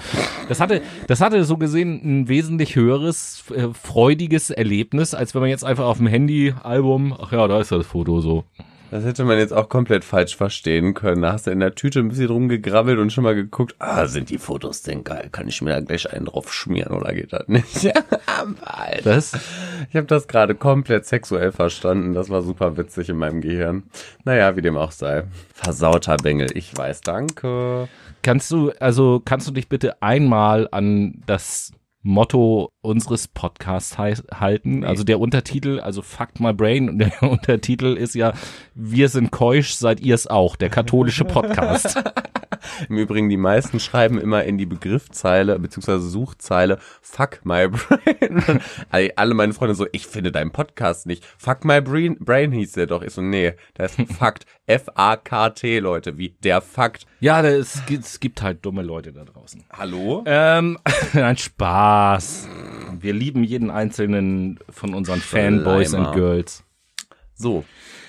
[0.49, 5.49] Das hatte, das hatte so gesehen ein wesentlich höheres, äh, freudiges Erlebnis, als wenn man
[5.49, 8.45] jetzt einfach auf dem Handy-Album, ach ja, da ist das Foto so.
[8.91, 11.23] Das hätte man jetzt auch komplett falsch verstehen können.
[11.23, 14.29] Da hast du in der Tüte ein bisschen rumgegrabbelt und schon mal geguckt, ah, sind
[14.29, 15.29] die Fotos denn geil?
[15.31, 17.91] Kann ich mir da gleich einen drauf schmieren oder geht das nicht?
[19.03, 19.33] Das?
[19.89, 22.13] Ich habe das gerade komplett sexuell verstanden.
[22.13, 23.83] Das war super witzig in meinem Gehirn.
[24.23, 25.23] Naja, wie dem auch sei.
[25.53, 27.87] Versauter Bengel, ich weiß, danke.
[28.21, 31.71] Kannst du, also kannst du dich bitte einmal an das
[32.05, 34.83] Motto unseres Podcasts halten.
[34.83, 38.33] Also der Untertitel, also Fuck My Brain, und der Untertitel ist ja
[38.75, 42.03] Wir sind keusch, seid ihr es auch, der katholische Podcast.
[42.89, 45.97] Im Übrigen, die meisten schreiben immer in die Begriffzeile bzw.
[45.97, 48.61] Suchzeile Fuck My Brain.
[49.15, 51.25] Alle meine Freunde so, ich finde deinen Podcast nicht.
[51.37, 53.01] Fuck My Brain, Brain hieß der doch.
[53.01, 54.45] Ich so, nee, das ist Fakt.
[54.67, 57.05] F-A-K-T, Leute, wie der Fakt.
[57.19, 59.63] Ja, es gibt, es gibt halt dumme Leute da draußen.
[59.71, 60.23] Hallo?
[60.25, 60.79] Ähm,
[61.13, 61.94] ein Spaß.
[62.99, 66.63] Wir lieben jeden einzelnen von unseren Fanboys und Girls.
[67.35, 67.65] So.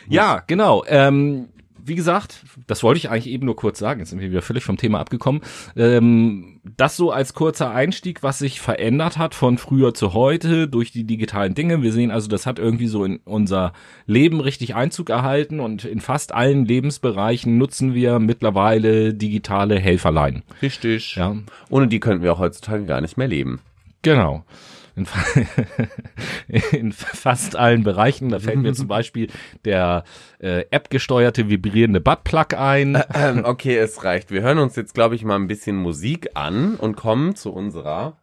[0.09, 0.85] Ja, genau.
[0.87, 1.49] Ähm,
[1.87, 4.65] wie gesagt, das wollte ich eigentlich eben nur kurz sagen, jetzt sind wir wieder völlig
[4.65, 5.43] vom Thema abgekommen.
[5.77, 10.91] Ähm, das so als kurzer Einstieg, was sich verändert hat von früher zu heute durch
[10.91, 11.83] die digitalen Dinge.
[11.83, 13.73] Wir sehen also, das hat irgendwie so in unser
[14.07, 20.43] Leben richtig Einzug erhalten und in fast allen Lebensbereichen nutzen wir mittlerweile digitale Helferlein.
[20.63, 21.15] Richtig.
[21.15, 21.37] Ja.
[21.71, 23.61] Ohne die könnten wir auch heutzutage gar nicht mehr leben.
[24.07, 24.45] Genau
[24.97, 25.07] in,
[26.73, 28.31] in fast allen Bereichen.
[28.31, 29.29] Da fällt mir zum Beispiel
[29.65, 30.05] der
[30.39, 33.03] äh, App-gesteuerte vibrierende Buttplug ein.
[33.15, 34.31] Ähm, okay, es reicht.
[34.31, 38.17] Wir hören uns jetzt, glaube ich, mal ein bisschen Musik an und kommen zu unserer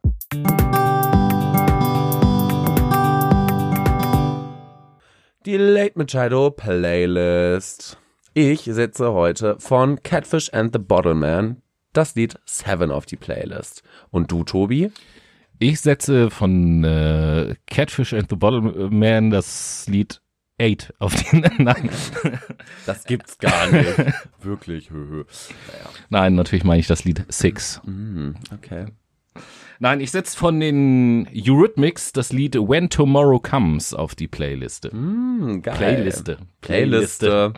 [5.46, 7.98] Die Late Machado Playlist.
[8.34, 13.84] Ich setze heute von Catfish and the Bottleman das Lied Seven auf die Playlist.
[14.10, 14.91] Und du, Tobi?
[15.63, 20.21] Ich setze von äh, Catfish and the Bottle Man das Lied
[20.62, 21.39] 8 auf den.
[21.58, 21.89] Nein.
[22.86, 23.97] Das gibt's gar nicht.
[24.41, 24.91] Wirklich.
[24.91, 25.26] Naja.
[26.10, 27.82] Nein, natürlich meine ich das Lied 6.
[27.86, 28.88] Mm, okay.
[29.80, 34.93] Nein, ich setze von den Eurythmics das Lied When Tomorrow Comes auf die Playliste.
[34.93, 35.78] Mm, geil.
[35.78, 36.38] Playliste.
[36.60, 37.54] Playliste.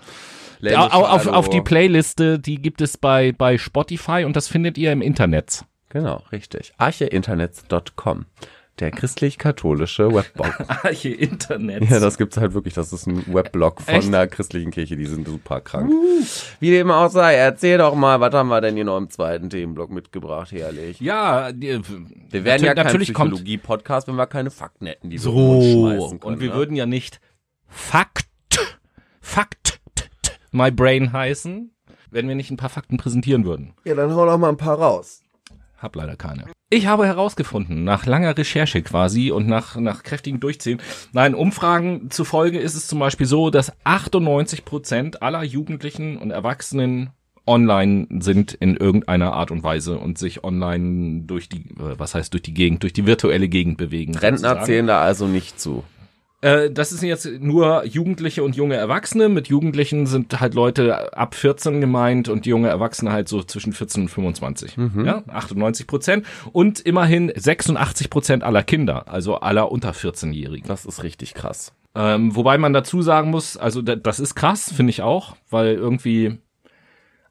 [0.60, 0.94] Playliste.
[0.94, 4.92] Auf, auf, auf die Playliste, die gibt es bei, bei Spotify und das findet ihr
[4.92, 5.66] im Internet.
[5.96, 6.74] Genau, richtig.
[6.78, 8.26] Archeinternets.com.
[8.80, 10.54] Der christlich-katholische Webblog.
[10.68, 11.90] Arche Internet.
[11.90, 12.74] Ja, das gibt's halt wirklich.
[12.74, 14.12] Das ist ein Webblog von Echt?
[14.12, 14.98] der christlichen Kirche.
[14.98, 15.90] Die sind super krank.
[15.90, 16.22] Uh.
[16.60, 19.50] Wie dem auch sei, erzähl doch mal, was haben wir denn hier noch im zweiten
[19.50, 21.00] Themenblock mitgebracht, herrlich?
[21.00, 21.80] Ja, die,
[22.30, 26.34] wir werden ja kein Psychologie-Podcast, wenn wir keine Fakten hätten, die wir so, schmeißen können.
[26.34, 26.56] Und wir ne?
[26.56, 27.22] würden ja nicht
[27.70, 28.28] Fakt,
[29.22, 29.80] Fakt,
[30.52, 31.72] my brain heißen,
[32.12, 33.76] wenn wir nicht ein paar Fakten präsentieren würden.
[33.86, 35.22] Ja, dann hau doch mal ein paar raus.
[35.86, 36.46] Hab leider keine.
[36.72, 40.82] Ich habe herausgefunden, nach langer Recherche quasi und nach, nach kräftigen Durchziehen,
[41.14, 47.12] nein, Umfragen zufolge ist es zum Beispiel so, dass 98 Prozent aller Jugendlichen und Erwachsenen
[47.46, 52.34] online sind in irgendeiner Art und Weise und sich online durch die, äh, was heißt
[52.34, 54.18] durch die Gegend, durch die virtuelle Gegend bewegen.
[54.18, 55.84] Rentner zählen da also nicht zu.
[56.46, 59.30] Äh, das ist jetzt nur Jugendliche und junge Erwachsene.
[59.30, 64.04] Mit Jugendlichen sind halt Leute ab 14 gemeint und junge Erwachsene halt so zwischen 14
[64.04, 64.78] und 25.
[64.78, 65.06] Mhm.
[65.06, 66.26] Ja, 98 Prozent.
[66.52, 70.68] Und immerhin 86 Prozent aller Kinder, also aller unter 14-Jährigen.
[70.68, 71.74] Das ist richtig krass.
[71.96, 76.38] Ähm, wobei man dazu sagen muss, also das ist krass, finde ich auch, weil irgendwie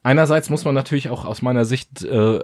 [0.05, 2.39] Einerseits muss man natürlich auch aus meiner Sicht äh,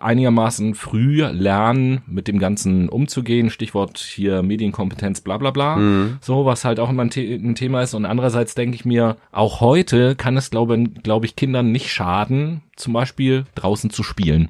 [0.00, 3.50] einigermaßen früh lernen, mit dem Ganzen umzugehen.
[3.50, 5.76] Stichwort hier Medienkompetenz, bla bla bla.
[5.76, 6.18] Mhm.
[6.20, 7.94] So, was halt auch immer ein, The ein, Thema ist.
[7.94, 12.62] Und andererseits denke ich mir, auch heute kann es, glaube glaub ich, Kindern nicht schaden,
[12.74, 14.48] zum Beispiel draußen zu spielen.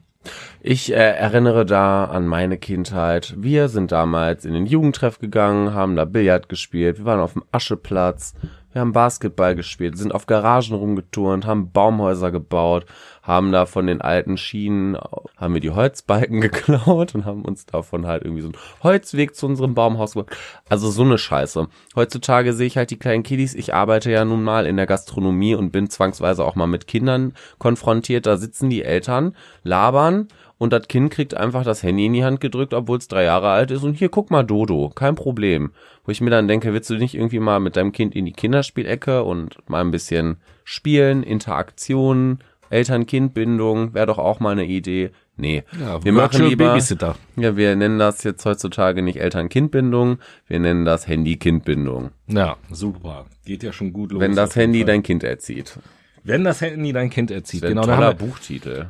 [0.62, 3.34] Ich äh, erinnere da an meine Kindheit.
[3.36, 7.44] Wir sind damals in den Jugendtreff gegangen, haben da Billard gespielt, wir waren auf dem
[7.52, 8.32] Ascheplatz,
[8.74, 12.86] wir haben Basketball gespielt, sind auf Garagen rumgeturnt, haben Baumhäuser gebaut,
[13.22, 14.98] haben da von den alten Schienen,
[15.36, 19.46] haben wir die Holzbalken geklaut und haben uns davon halt irgendwie so einen Holzweg zu
[19.46, 20.36] unserem Baumhaus gemacht.
[20.68, 21.68] Also so eine Scheiße.
[21.94, 23.54] Heutzutage sehe ich halt die kleinen Kiddies.
[23.54, 27.34] Ich arbeite ja nun mal in der Gastronomie und bin zwangsweise auch mal mit Kindern
[27.58, 28.26] konfrontiert.
[28.26, 30.26] Da sitzen die Eltern, labern
[30.64, 33.50] und das Kind kriegt einfach das Handy in die Hand gedrückt, obwohl es drei Jahre
[33.50, 35.72] alt ist und hier guck mal Dodo, kein Problem.
[36.06, 38.32] Wo ich mir dann denke, willst du nicht irgendwie mal mit deinem Kind in die
[38.32, 42.38] Kinderspielecke und mal ein bisschen spielen, Interaktionen,
[42.70, 45.10] Eltern-Kind-Bindung, wäre doch auch mal eine Idee.
[45.36, 47.16] Nee, ja, wir machen lieber, Babysitter.
[47.36, 52.08] ja, wir nennen das jetzt heutzutage nicht Eltern-Kind-Bindung, wir nennen das Handy-Kind-Bindung.
[52.26, 53.26] Ja, super.
[53.44, 54.20] Geht ja schon gut los.
[54.22, 55.78] Wenn das Handy dein Kind erzieht.
[56.22, 57.82] Wenn das Handy dein Kind erzieht, das genau.
[57.82, 58.86] Ein toller Buchtitel.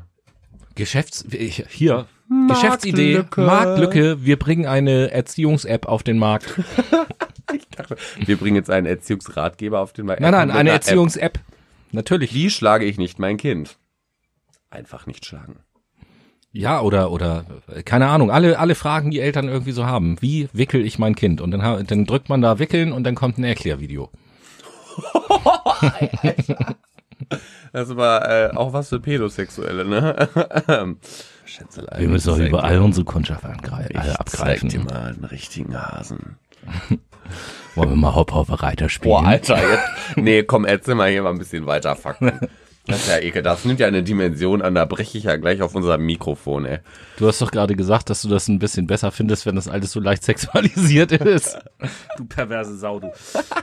[0.74, 1.24] Geschäfts
[1.68, 2.06] hier
[2.48, 4.24] Geschäftsidee Marktlücke.
[4.24, 6.60] Wir bringen eine Erziehungs-App auf den Markt.
[7.52, 10.20] ich dachte, wir bringen jetzt einen Erziehungsratgeber auf den Markt.
[10.20, 11.38] Nein, nein, eine Erziehungs-App.
[11.92, 12.34] Natürlich.
[12.34, 13.76] Wie schlage ich nicht mein Kind?
[14.70, 15.60] Einfach nicht schlagen.
[16.50, 17.44] Ja, oder, oder,
[17.84, 20.20] keine Ahnung, alle, alle Fragen, die Eltern irgendwie so haben.
[20.20, 21.40] Wie wickel ich mein Kind?
[21.40, 24.10] Und dann, dann drückt man da wickeln und dann kommt ein Erklärvideo.
[27.72, 30.28] Das war äh, auch was für Pädosexuelle, ne?
[31.44, 32.00] Schätzelein.
[32.00, 34.70] Wir müssen doch überall unsere Kundschaft angreifen, ich abgreifen.
[34.70, 36.36] Zeig dir mal einen richtigen Hasen.
[37.74, 39.14] Wollen wir mal Hop Hop Reiter spielen?
[39.14, 40.16] Boah, Alter, jetzt.
[40.16, 42.32] Nee, komm, erzähl mal hier mal ein bisschen weiter Fakten.
[42.86, 43.40] Das ist ja ekel.
[43.42, 46.80] Das nimmt ja eine Dimension an, da breche ich ja gleich auf unser Mikrofon, ey.
[47.16, 49.92] Du hast doch gerade gesagt, dass du das ein bisschen besser findest, wenn das alles
[49.92, 51.58] so leicht sexualisiert ist.
[52.18, 53.10] du perverse Sau, du.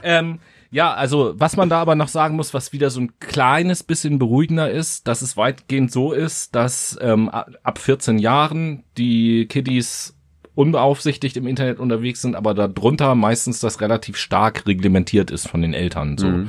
[0.02, 0.40] ähm,
[0.72, 4.18] ja, also was man da aber noch sagen muss, was wieder so ein kleines bisschen
[4.18, 10.16] beruhigender ist, dass es weitgehend so ist, dass ähm, ab 14 Jahren die Kiddies
[10.54, 15.74] unbeaufsichtigt im Internet unterwegs sind, aber darunter meistens das relativ stark reglementiert ist von den
[15.74, 16.16] Eltern.
[16.16, 16.48] So, mhm.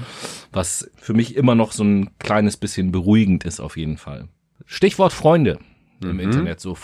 [0.53, 4.29] was für mich immer noch so ein kleines bisschen beruhigend ist auf jeden Fall.
[4.65, 5.59] Stichwort Freunde
[5.99, 6.11] mhm.
[6.11, 6.61] im Internet.
[6.61, 6.77] So,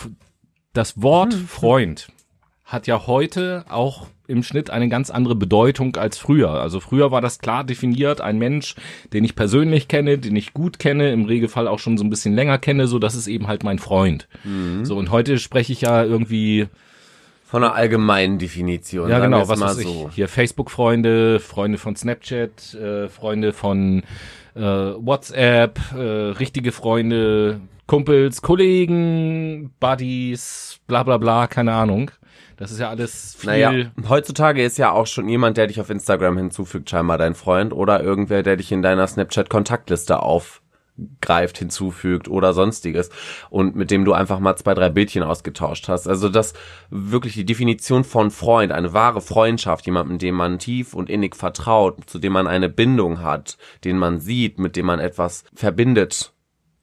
[0.74, 1.46] das Wort mhm.
[1.46, 2.08] Freund
[2.70, 6.50] hat ja heute auch im Schnitt eine ganz andere Bedeutung als früher.
[6.50, 8.76] Also früher war das klar definiert, ein Mensch,
[9.12, 12.34] den ich persönlich kenne, den ich gut kenne, im Regelfall auch schon so ein bisschen
[12.34, 14.28] länger kenne, so das ist eben halt mein Freund.
[14.44, 14.84] Mhm.
[14.84, 16.68] So und heute spreche ich ja irgendwie
[17.42, 19.10] von einer allgemeinen Definition.
[19.10, 20.06] Ja, genau, was mal so.
[20.08, 20.14] Ich.
[20.14, 24.04] Hier Facebook-Freunde, Freunde von Snapchat, äh, Freunde von
[24.54, 32.12] äh, WhatsApp, äh, richtige Freunde, Kumpels, Kollegen, Buddies, bla bla bla, keine Ahnung.
[32.60, 33.48] Das ist ja alles viel.
[33.48, 37.72] Naja, heutzutage ist ja auch schon jemand, der dich auf Instagram hinzufügt, scheinbar dein Freund
[37.72, 40.60] oder irgendwer, der dich in deiner Snapchat-Kontaktliste auf
[41.22, 43.08] greift, hinzufügt oder sonstiges
[43.48, 46.06] und mit dem du einfach mal zwei, drei Bildchen ausgetauscht hast.
[46.06, 46.52] Also das
[46.90, 52.10] wirklich die Definition von Freund, eine wahre Freundschaft, jemandem, dem man tief und innig vertraut,
[52.10, 56.34] zu dem man eine Bindung hat, den man sieht, mit dem man etwas verbindet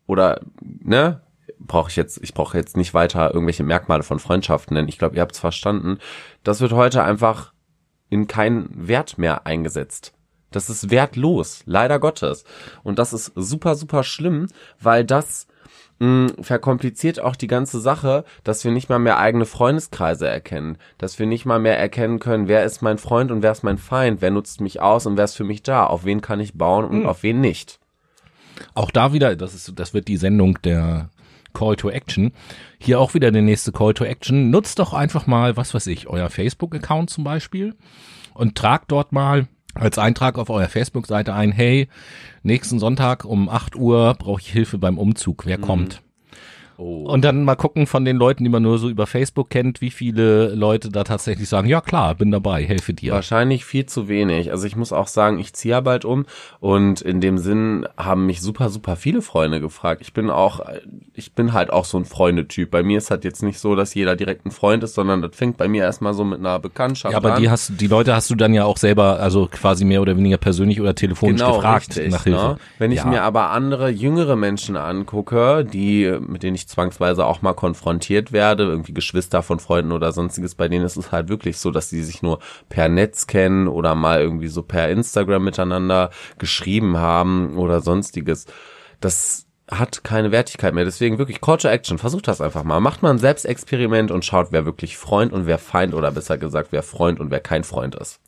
[0.07, 1.21] oder, ne?
[1.59, 4.89] Brauche ich jetzt, ich brauche jetzt nicht weiter irgendwelche Merkmale von Freundschaften nennen.
[4.89, 5.97] Ich glaube, ihr habt es verstanden.
[6.43, 7.53] Das wird heute einfach
[8.09, 10.13] in keinen Wert mehr eingesetzt.
[10.51, 12.45] Das ist wertlos, leider Gottes.
[12.83, 14.47] Und das ist super, super schlimm,
[14.79, 15.47] weil das
[15.99, 20.77] mh, hm, verkompliziert auch die ganze Sache, dass wir nicht mal mehr eigene Freundeskreise erkennen,
[20.97, 23.77] dass wir nicht mal mehr erkennen können, wer ist mein Freund und wer ist mein
[23.77, 26.53] Feind, wer nutzt mich aus und wer ist für mich da, auf wen kann ich
[26.53, 27.05] bauen und mhm.
[27.07, 27.79] auf wen nicht.
[28.73, 31.09] Auch da wieder, das ist, das wird die Sendung der
[31.57, 32.31] Call to Action.
[32.77, 34.51] Hier auch wieder der nächste Call to Action.
[34.51, 37.73] Nutzt doch einfach mal, was weiß ich, euer Facebook-Account zum Beispiel
[38.35, 41.87] und tragt dort mal als Eintrag auf eurer Facebook-Seite ein, hey,
[42.43, 45.63] nächsten Sonntag um 8 Uhr brauche ich Hilfe beim Umzug, wer mhm.
[45.63, 46.01] kommt?
[46.79, 47.05] Oh.
[47.05, 49.89] Und dann mal gucken von den Leuten, die man nur so über Facebook kennt, wie
[49.89, 53.13] viele Leute da tatsächlich sagen, ja klar, bin dabei, helfe dir.
[53.13, 54.51] Wahrscheinlich viel zu wenig.
[54.51, 56.27] Also ich muss auch sagen, ich ziehe ja bald um
[56.59, 60.01] und in dem Sinn haben mich super, super viele Freunde gefragt.
[60.01, 60.59] Ich bin auch,
[61.13, 62.69] ich bin halt auch so ein Freundetyp.
[62.69, 65.35] Bei mir ist halt jetzt nicht so, dass jeder direkt ein Freund ist, sondern das
[65.35, 67.23] fängt bei mir erstmal so mit einer Bekanntschaft an.
[67.23, 67.41] Ja, aber an.
[67.41, 70.37] die hast, die Leute hast du dann ja auch selber, also quasi mehr oder weniger
[70.37, 72.47] persönlich oder telefonisch genau, gefragt richtig, nach Hilfe.
[72.49, 72.57] Ne?
[72.77, 73.05] Wenn ich ja.
[73.05, 78.63] mir aber andere jüngere Menschen angucke, die, mit denen ich zwangsweise auch mal konfrontiert werde,
[78.63, 82.03] irgendwie Geschwister von Freunden oder sonstiges, bei denen ist es halt wirklich so, dass die
[82.03, 87.81] sich nur per Netz kennen oder mal irgendwie so per Instagram miteinander geschrieben haben oder
[87.81, 88.45] sonstiges.
[88.99, 90.85] Das hat keine Wertigkeit mehr.
[90.85, 91.97] Deswegen wirklich Call to Action.
[91.97, 92.79] Versucht das einfach mal.
[92.79, 96.71] Macht mal ein Selbstexperiment und schaut, wer wirklich Freund und wer Feind oder besser gesagt,
[96.71, 98.19] wer Freund und wer kein Freund ist.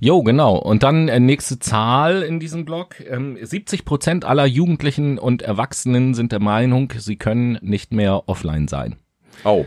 [0.00, 0.56] Jo, genau.
[0.56, 3.00] Und dann äh, nächste Zahl in diesem Blog.
[3.06, 8.68] Ähm, 70 Prozent aller Jugendlichen und Erwachsenen sind der Meinung, sie können nicht mehr offline
[8.68, 8.96] sein.
[9.44, 9.66] Oh.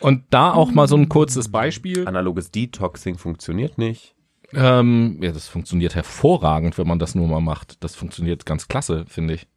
[0.00, 2.06] Und da auch mal so ein kurzes Beispiel.
[2.06, 4.14] Analoges Detoxing funktioniert nicht.
[4.52, 7.82] Ähm, ja, das funktioniert hervorragend, wenn man das nur mal macht.
[7.82, 9.48] Das funktioniert ganz klasse, finde ich.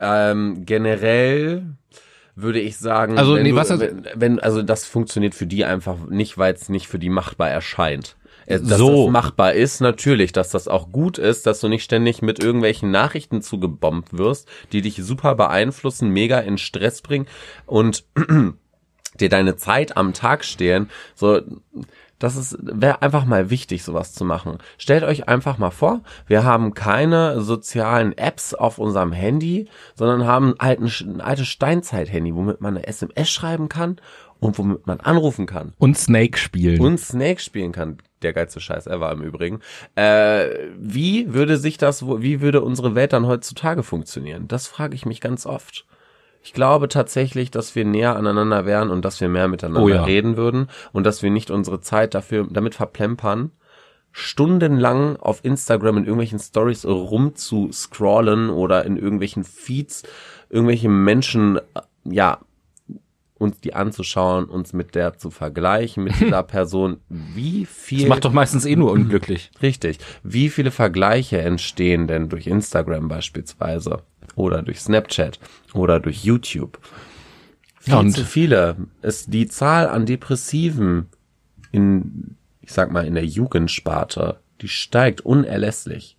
[0.00, 1.64] Ähm, generell
[2.34, 5.64] würde ich sagen, also, wenn, nee, du, was wenn, wenn, also das funktioniert für die
[5.64, 8.16] einfach nicht, weil es nicht für die machbar erscheint.
[8.46, 9.06] Dass so.
[9.06, 12.92] das machbar ist, natürlich, dass das auch gut ist, dass du nicht ständig mit irgendwelchen
[12.92, 17.26] Nachrichten zugebombt wirst, die dich super beeinflussen, mega in Stress bringen
[17.64, 18.04] und
[19.20, 20.90] dir deine Zeit am Tag stehen.
[21.16, 21.40] So,
[22.18, 24.58] das ist wäre einfach mal wichtig, sowas zu machen.
[24.78, 30.54] Stellt euch einfach mal vor, wir haben keine sozialen Apps auf unserem Handy, sondern haben
[30.58, 34.00] alten, ein altes Steinzeit-Handy, womit man eine SMS schreiben kann
[34.40, 35.72] und womit man anrufen kann.
[35.78, 36.80] Und Snake spielen.
[36.80, 37.98] Und Snake spielen kann.
[38.22, 39.60] Der geilste Scheiß ever im Übrigen.
[39.94, 40.48] Äh,
[40.78, 44.48] wie würde sich das, wie würde unsere Welt dann heutzutage funktionieren?
[44.48, 45.86] Das frage ich mich ganz oft.
[46.46, 50.04] Ich glaube tatsächlich, dass wir näher aneinander wären und dass wir mehr miteinander oh ja.
[50.04, 53.50] reden würden und dass wir nicht unsere Zeit dafür damit verplempern,
[54.12, 60.04] stundenlang auf Instagram in irgendwelchen Stories rumzuscrollen oder in irgendwelchen Feeds
[60.48, 61.58] irgendwelche Menschen
[62.04, 62.38] ja
[63.38, 68.00] uns die anzuschauen, uns mit der zu vergleichen, mit dieser Person, wie viel.
[68.00, 69.50] Das macht doch meistens eh nur unglücklich.
[69.62, 69.98] Richtig.
[70.22, 74.02] Wie viele Vergleiche entstehen denn durch Instagram beispielsweise?
[74.36, 75.38] Oder durch Snapchat?
[75.74, 76.78] Oder durch YouTube?
[77.80, 78.76] Viel Ja, und- zu viele.
[79.02, 81.06] Ist die Zahl an Depressiven
[81.72, 86.15] in, ich sag mal, in der Jugendsparte, die steigt unerlässlich.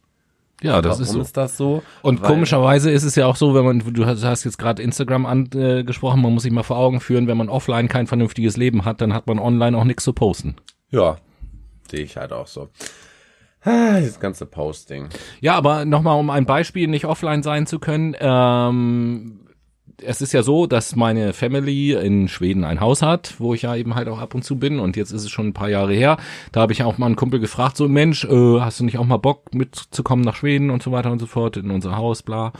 [0.61, 1.21] Ja, das Warum ist so.
[1.21, 1.83] ist das so?
[2.01, 5.25] Und Weil- komischerweise ist es ja auch so, wenn man, du hast jetzt gerade Instagram
[5.25, 8.99] angesprochen, man muss sich mal vor Augen führen, wenn man offline kein vernünftiges Leben hat,
[9.01, 10.55] dann hat man online auch nichts zu posten.
[10.89, 11.17] Ja,
[11.91, 12.69] sehe ich halt auch so.
[13.63, 15.09] Ah, Dieses ganze Posting.
[15.41, 19.41] Ja, aber nochmal, um ein Beispiel nicht offline sein zu können, ähm,
[20.03, 23.75] es ist ja so, dass meine Family in Schweden ein Haus hat, wo ich ja
[23.75, 25.93] eben halt auch ab und zu bin und jetzt ist es schon ein paar Jahre
[25.93, 26.17] her.
[26.51, 29.05] Da habe ich auch mal einen Kumpel gefragt, so Mensch, äh, hast du nicht auch
[29.05, 32.53] mal Bock mitzukommen nach Schweden und so weiter und so fort in unser Haus, bla.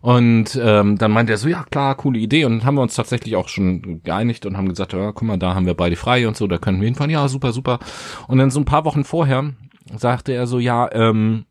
[0.00, 2.46] Und ähm, dann meinte er so, ja klar, coole Idee.
[2.46, 5.36] Und dann haben wir uns tatsächlich auch schon geeinigt und haben gesagt, ja, guck mal,
[5.36, 7.10] da haben wir beide frei und so, da können wir hinfahren.
[7.10, 7.78] Ja, super, super.
[8.26, 9.52] Und dann so ein paar Wochen vorher
[9.96, 11.44] sagte er so, ja, ähm,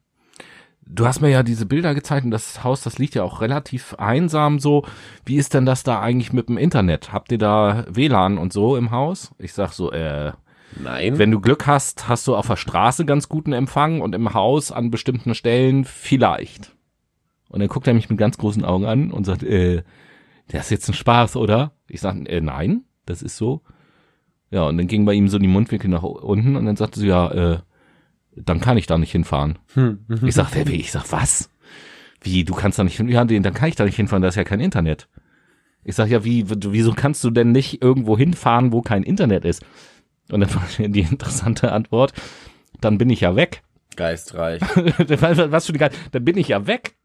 [0.90, 3.94] du hast mir ja diese Bilder gezeigt und das Haus, das liegt ja auch relativ
[3.96, 4.84] einsam so.
[5.24, 7.14] Wie ist denn das da eigentlich mit dem Internet?
[7.14, 9.32] Habt ihr da WLAN und so im Haus?
[9.38, 10.34] Ich sag so, äh,
[10.82, 11.18] Nein.
[11.18, 14.72] wenn du Glück hast, hast du auf der Straße ganz guten Empfang und im Haus
[14.72, 16.76] an bestimmten Stellen vielleicht.
[17.50, 19.84] Und dann guckt er mich mit ganz großen Augen an und sagt, äh,
[20.48, 21.72] das ist jetzt ein Spaß, oder?
[21.88, 23.62] Ich sag, äh, nein, das ist so.
[24.52, 27.08] Ja, und dann ging bei ihm so die Mundwinkel nach unten und dann sagte sie,
[27.08, 27.60] ja, äh,
[28.46, 29.60] dann kann ich da nicht hinfahren.
[30.24, 30.76] Ich sag, wer, wie?
[30.76, 31.50] Ich sag, was?
[32.22, 33.08] Wie, du kannst da nicht hin?
[33.08, 35.08] Ja, dann kann ich da nicht hinfahren, da ist ja kein Internet.
[35.84, 39.64] Ich sag, ja, wie, wieso kannst du denn nicht irgendwo hinfahren, wo kein Internet ist?
[40.32, 42.14] Und dann war die interessante Antwort,
[42.82, 43.64] dann bin ich ja weg.
[43.96, 44.62] Geistreich.
[44.76, 46.96] Was für eine Geil, dann bin ich ja weg.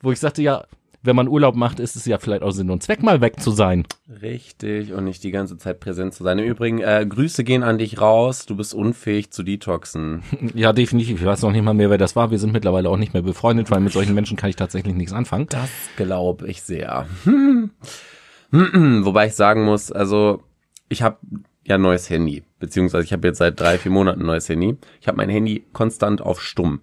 [0.00, 0.64] Wo ich sagte, ja,
[1.02, 3.50] wenn man Urlaub macht, ist es ja vielleicht auch Sinn und Zweck, mal weg zu
[3.50, 3.86] sein.
[4.20, 6.38] Richtig, und nicht die ganze Zeit präsent zu sein.
[6.38, 8.46] Im Übrigen, äh, Grüße gehen an dich raus.
[8.46, 10.22] Du bist unfähig zu detoxen.
[10.54, 11.20] Ja, definitiv.
[11.20, 12.30] Ich weiß noch nicht mal mehr, wer das war.
[12.30, 15.12] Wir sind mittlerweile auch nicht mehr befreundet, weil mit solchen Menschen kann ich tatsächlich nichts
[15.12, 15.46] anfangen.
[15.48, 17.06] Das glaube ich sehr.
[18.50, 20.42] Wobei ich sagen muss, also
[20.88, 21.18] ich habe
[21.64, 24.76] ja ein neues Handy, beziehungsweise ich habe jetzt seit drei, vier Monaten ein neues Handy.
[25.00, 26.80] Ich habe mein Handy konstant auf stumm.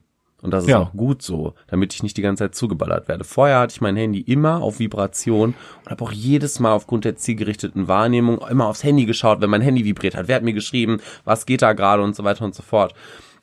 [0.47, 0.79] Und das ist Ja.
[0.79, 3.25] auch gut so, damit ich nicht die ganze Zeit zugeballert werde.
[3.25, 7.17] Vorher hatte ich mein Handy immer auf Vibration und habe auch jedes Mal aufgrund der
[7.17, 10.29] zielgerichteten Wahrnehmung immer aufs Handy geschaut, wenn mein Handy vibriert hat.
[10.29, 12.93] Wer hat mir geschrieben, was geht da gerade und so weiter und so fort.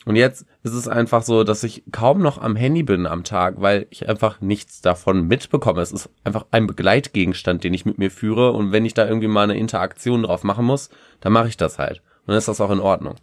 [0.05, 3.61] Und jetzt ist es einfach so, dass ich kaum noch am Handy bin am Tag,
[3.61, 5.81] weil ich einfach nichts davon mitbekomme.
[5.81, 8.51] Es ist einfach ein Begleitgegenstand, den ich mit mir führe.
[8.53, 10.89] Und wenn ich da irgendwie mal eine Interaktion drauf machen muss,
[11.21, 11.99] dann mache ich das halt.
[12.21, 13.13] Und dann ist das auch in Ordnung.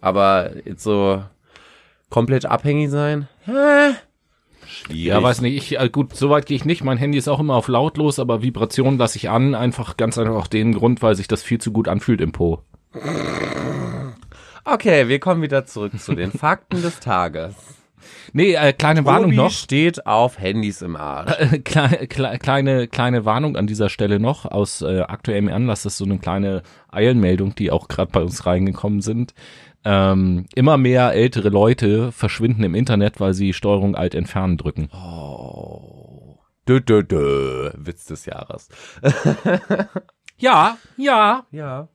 [0.00, 1.22] Aber jetzt so
[2.10, 3.28] komplett abhängig sein?
[3.44, 3.94] Hä?
[4.66, 5.04] Schwierig.
[5.06, 5.56] Ja, weiß nicht.
[5.56, 6.84] Ich, äh, gut, soweit gehe ich nicht.
[6.84, 9.54] Mein Handy ist auch immer auf lautlos, aber Vibration lasse ich an.
[9.54, 12.62] Einfach ganz einfach auch den Grund, weil sich das viel zu gut anfühlt im Po.
[14.64, 17.54] Okay, wir kommen wieder zurück zu den Fakten des Tages.
[18.32, 19.50] Nee, äh, kleine Warnung Obi noch.
[19.50, 21.32] steht auf Handys im Arsch.
[21.38, 25.82] Äh, Kle kle kleine, kleine Warnung an dieser Stelle noch aus äh, aktuellem Anlass.
[25.82, 29.32] Das ist so eine kleine Eilmeldung, die auch gerade bei uns reingekommen sind.
[29.84, 34.88] Ähm, immer mehr ältere Leute verschwinden im Internet, weil sie Steuerung Alt entfernen drücken.
[36.68, 37.70] Dö, dö, dö.
[37.76, 38.68] Witz des Jahres.
[40.40, 41.88] Ja, ja, Ja,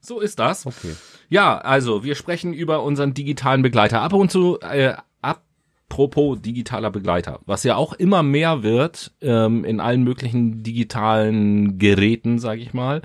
[0.00, 0.66] so ist das.
[0.66, 0.94] okay.
[1.28, 4.00] Ja, also wir sprechen über unseren digitalen Begleiter.
[4.00, 9.78] Ab und zu, äh, apropos digitaler Begleiter, was ja auch immer mehr wird ähm, in
[9.78, 13.02] allen möglichen digitalen Geräten, sage ich mal,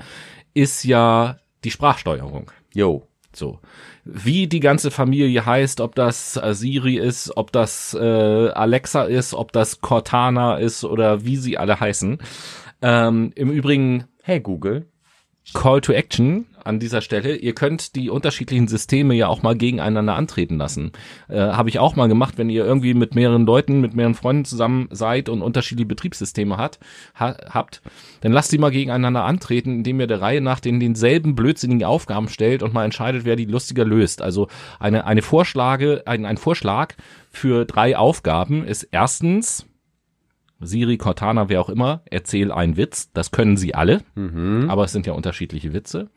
[0.55, 2.51] ist ja die Sprachsteuerung.
[2.73, 3.03] Yo.
[3.33, 3.59] So.
[4.03, 9.33] Wie die ganze Familie heißt, ob das äh, Siri ist, ob das äh, Alexa ist,
[9.33, 12.17] ob das Cortana ist oder wie sie alle heißen.
[12.81, 14.87] Ähm, Im Übrigen Hey Google.
[15.53, 17.35] Call to Action an dieser Stelle.
[17.35, 20.91] Ihr könnt die unterschiedlichen Systeme ja auch mal gegeneinander antreten lassen.
[21.29, 24.45] Äh, Habe ich auch mal gemacht, wenn ihr irgendwie mit mehreren Leuten, mit mehreren Freunden
[24.45, 26.79] zusammen seid und unterschiedliche Betriebssysteme hat,
[27.19, 27.81] ha, habt,
[28.21, 32.29] dann lasst die mal gegeneinander antreten, indem ihr der Reihe nach den denselben blödsinnigen Aufgaben
[32.29, 34.21] stellt und mal entscheidet, wer die lustiger löst.
[34.21, 34.47] Also
[34.79, 36.95] eine, eine Vorschlage, ein, ein Vorschlag
[37.31, 39.65] für drei Aufgaben ist erstens
[40.61, 43.11] Siri, Cortana, wer auch immer, erzähl einen Witz.
[43.13, 44.01] Das können sie alle,
[44.69, 46.09] aber es sind ja unterschiedliche Witze.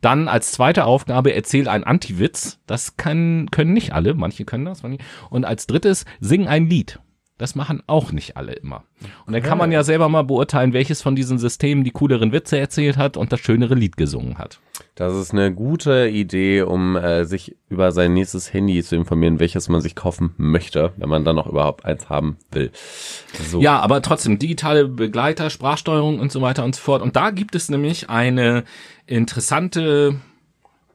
[0.00, 2.58] Dann als zweite Aufgabe erzähl einen Anti-Witz.
[2.66, 4.82] Das kann, können nicht alle, manche können das.
[4.82, 4.98] manche-
[5.30, 6.98] Und als drittes sing ein Lied.
[7.38, 8.84] Das machen auch nicht alle immer.
[9.26, 12.58] Und dann kann man ja selber mal beurteilen, welches von diesen Systemen die cooleren Witze
[12.58, 14.60] erzählt hat und das schönere Lied gesungen hat.
[15.00, 19.70] Das ist eine gute Idee, um äh, sich über sein nächstes Handy zu informieren, welches
[19.70, 22.70] man sich kaufen möchte, wenn man dann noch überhaupt eins haben will.
[23.48, 23.62] So.
[23.62, 27.00] Ja, aber trotzdem digitale Begleiter, Sprachsteuerung und so weiter und so fort.
[27.00, 28.64] Und da gibt es nämlich eine
[29.06, 30.20] interessante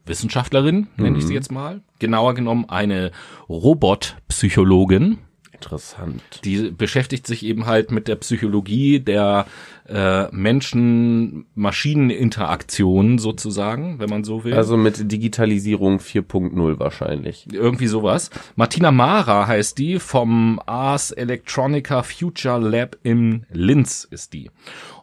[0.05, 1.17] Wissenschaftlerin, nenne mhm.
[1.17, 1.81] ich sie jetzt mal.
[1.97, 3.11] Genauer genommen eine
[3.49, 5.17] Robotpsychologin.
[5.65, 6.21] Interessant.
[6.43, 9.47] Die beschäftigt sich eben halt mit der Psychologie der
[9.89, 14.53] äh, Menschen-Maschinen-Interaktion sozusagen, wenn man so will.
[14.53, 17.47] Also mit Digitalisierung 4.0 wahrscheinlich.
[17.51, 18.29] Irgendwie sowas.
[18.55, 24.51] Martina Mara heißt die, vom Ars Electronica Future Lab in Linz ist die.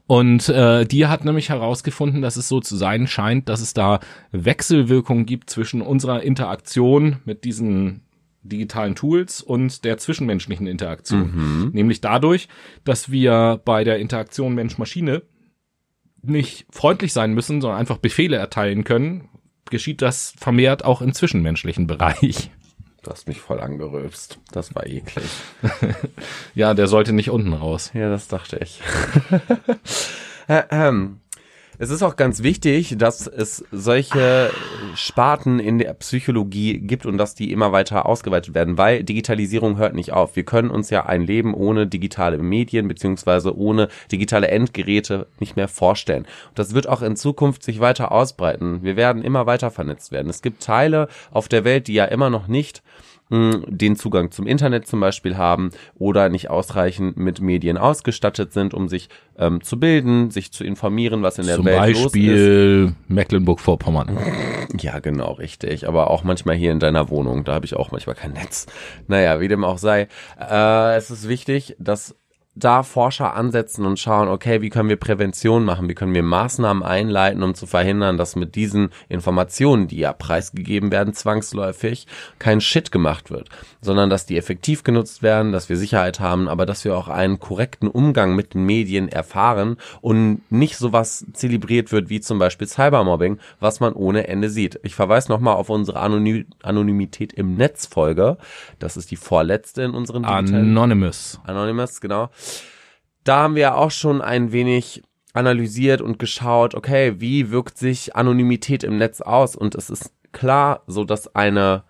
[0.06, 3.98] Und äh, die hat nämlich herausgefunden, dass es so zu sein scheint, dass es da
[4.30, 8.02] Wechselwirkungen gibt zwischen unserer Interaktion mit diesen
[8.42, 11.32] digitalen Tools und der zwischenmenschlichen Interaktion.
[11.34, 11.70] Mhm.
[11.72, 12.48] Nämlich dadurch,
[12.84, 15.22] dass wir bei der Interaktion Mensch-Maschine
[16.22, 19.28] nicht freundlich sein müssen, sondern einfach Befehle erteilen können,
[19.70, 22.50] geschieht das vermehrt auch im zwischenmenschlichen Bereich.
[23.02, 24.38] Du hast mich voll angerülpst.
[24.52, 25.24] Das war eklig.
[26.54, 27.90] ja, der sollte nicht unten raus.
[27.94, 28.80] Ja, das dachte ich.
[30.48, 31.20] Äh, ähm,
[31.82, 34.52] es ist auch ganz wichtig, dass es solche
[34.94, 39.92] Sparten in der Psychologie gibt und dass die immer weiter ausgeweitet werden, weil Digitalisierung hört
[39.96, 40.36] nicht auf.
[40.36, 45.66] Wir können uns ja ein Leben ohne digitale Medien beziehungsweise ohne digitale Endgeräte nicht mehr
[45.66, 46.22] vorstellen.
[46.50, 48.84] Und das wird auch in Zukunft sich weiter ausbreiten.
[48.84, 50.30] Wir werden immer weiter vernetzt werden.
[50.30, 52.84] Es gibt Teile auf der Welt, die ja immer noch nicht
[53.32, 58.88] den Zugang zum Internet zum Beispiel haben oder nicht ausreichend mit Medien ausgestattet sind, um
[58.88, 59.08] sich
[59.38, 62.30] ähm, zu bilden, sich zu informieren, was in der zum Welt Beispiel los ist.
[62.30, 64.18] Beispiel Mecklenburg-Vorpommern.
[64.78, 65.88] Ja, genau, richtig.
[65.88, 68.66] Aber auch manchmal hier in deiner Wohnung, da habe ich auch manchmal kein Netz.
[69.08, 70.08] Naja, wie dem auch sei.
[70.38, 72.16] Äh, es ist wichtig, dass
[72.54, 76.82] da Forscher ansetzen und schauen, okay, wie können wir Prävention machen, wie können wir Maßnahmen
[76.82, 82.06] einleiten, um zu verhindern, dass mit diesen Informationen, die ja preisgegeben werden, zwangsläufig
[82.38, 83.48] kein Shit gemacht wird,
[83.80, 87.40] sondern dass die effektiv genutzt werden, dass wir Sicherheit haben, aber dass wir auch einen
[87.40, 93.38] korrekten Umgang mit den Medien erfahren und nicht sowas zelebriert wird wie zum Beispiel Cybermobbing,
[93.60, 94.78] was man ohne Ende sieht.
[94.82, 98.36] Ich verweise nochmal auf unsere Anonym Anonymität im Netz Folge.
[98.78, 101.40] Das ist die vorletzte in unseren Anonymous.
[101.44, 102.28] Anonymous, genau
[103.24, 108.84] da haben wir auch schon ein wenig analysiert und geschaut, okay, wie wirkt sich Anonymität
[108.84, 109.56] im Netz aus?
[109.56, 111.84] Und es ist klar, so dass eine,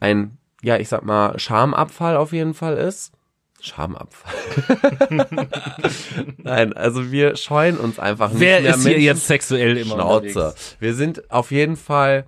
[0.00, 3.12] ein, ja, ich sag mal, Schamabfall auf jeden Fall ist.
[3.60, 4.34] Schamabfall.
[6.36, 10.26] Nein, also wir scheuen uns einfach nicht Wer ist hier jetzt sexuell immer Schnauze.
[10.26, 10.76] Unterwegs?
[10.80, 12.26] Wir sind auf jeden Fall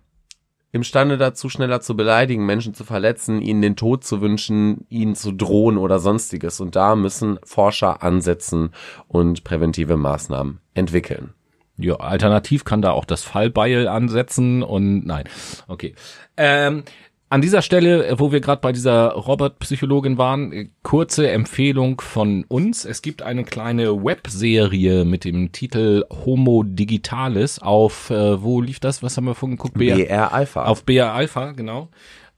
[0.77, 5.33] imstande dazu, schneller zu beleidigen, Menschen zu verletzen, ihnen den Tod zu wünschen, ihnen zu
[5.33, 6.61] drohen oder sonstiges.
[6.61, 8.71] Und da müssen Forscher ansetzen
[9.09, 11.35] und präventive Maßnahmen entwickeln.
[11.79, 15.25] Ja, alternativ kann da auch das Fallbeil ansetzen und nein.
[15.69, 15.95] Okay.
[16.39, 16.85] Ähm,
[17.29, 22.85] an dieser Stelle, wo wir gerade bei dieser Robert-Psychologin waren, kurze Empfehlung von uns.
[22.85, 29.03] Es gibt eine kleine Webserie mit dem Titel Homo Digitalis auf, äh, wo lief das?
[29.03, 29.75] Was haben wir vorhin geguckt?
[29.75, 30.67] BR, BR Alpha.
[30.67, 31.89] Auf BR Alpha, genau.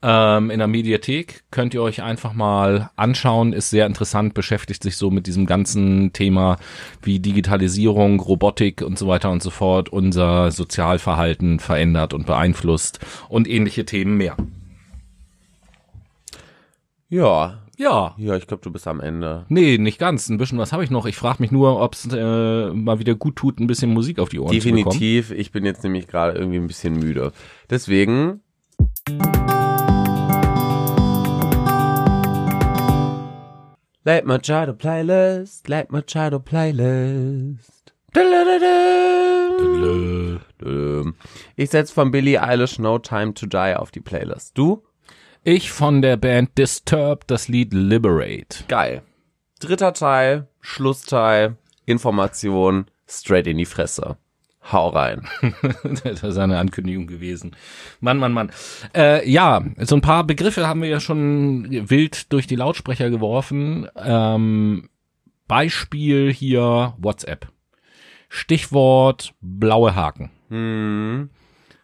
[0.01, 4.97] Ähm, in der Mediathek könnt ihr euch einfach mal anschauen, ist sehr interessant, beschäftigt sich
[4.97, 6.57] so mit diesem ganzen Thema
[7.03, 13.49] wie Digitalisierung, Robotik und so weiter und so fort unser Sozialverhalten verändert und beeinflusst und
[13.49, 14.37] ähnliche Themen mehr.
[17.11, 17.63] Ja.
[17.79, 18.15] Ja.
[18.19, 19.47] Ja, ich glaube, du bist am Ende.
[19.49, 20.29] Nee, nicht ganz.
[20.29, 21.07] Ein bisschen was habe ich noch.
[21.07, 24.29] Ich frage mich nur, ob es äh, mal wieder gut tut, ein bisschen Musik auf
[24.29, 24.83] die Ohren Definitiv.
[24.85, 25.01] zu bekommen.
[25.01, 25.31] Definitiv.
[25.39, 27.33] Ich bin jetzt nämlich gerade irgendwie ein bisschen müde.
[27.71, 28.43] Deswegen.
[34.05, 37.95] Late Machado Playlist, Late Machado Playlist.
[41.57, 44.57] Ich setze von Billie Eilish No Time to Die auf die Playlist.
[44.59, 44.83] Du?
[45.45, 48.65] Ich von der Band Disturbed das Lied Liberate.
[48.69, 49.03] Geil.
[49.61, 54.17] Dritter Teil, Schlussteil, Information, straight in die Fresse.
[54.71, 55.27] Hau rein.
[56.05, 57.57] das ist eine Ankündigung gewesen.
[58.01, 58.51] Mann, Mann, Mann.
[58.95, 63.89] Äh, ja, so ein paar Begriffe haben wir ja schon wild durch die Lautsprecher geworfen.
[63.97, 64.91] Ähm,
[65.47, 67.49] Beispiel hier WhatsApp.
[68.29, 70.31] Stichwort blaue Haken.
[70.49, 71.31] Hm.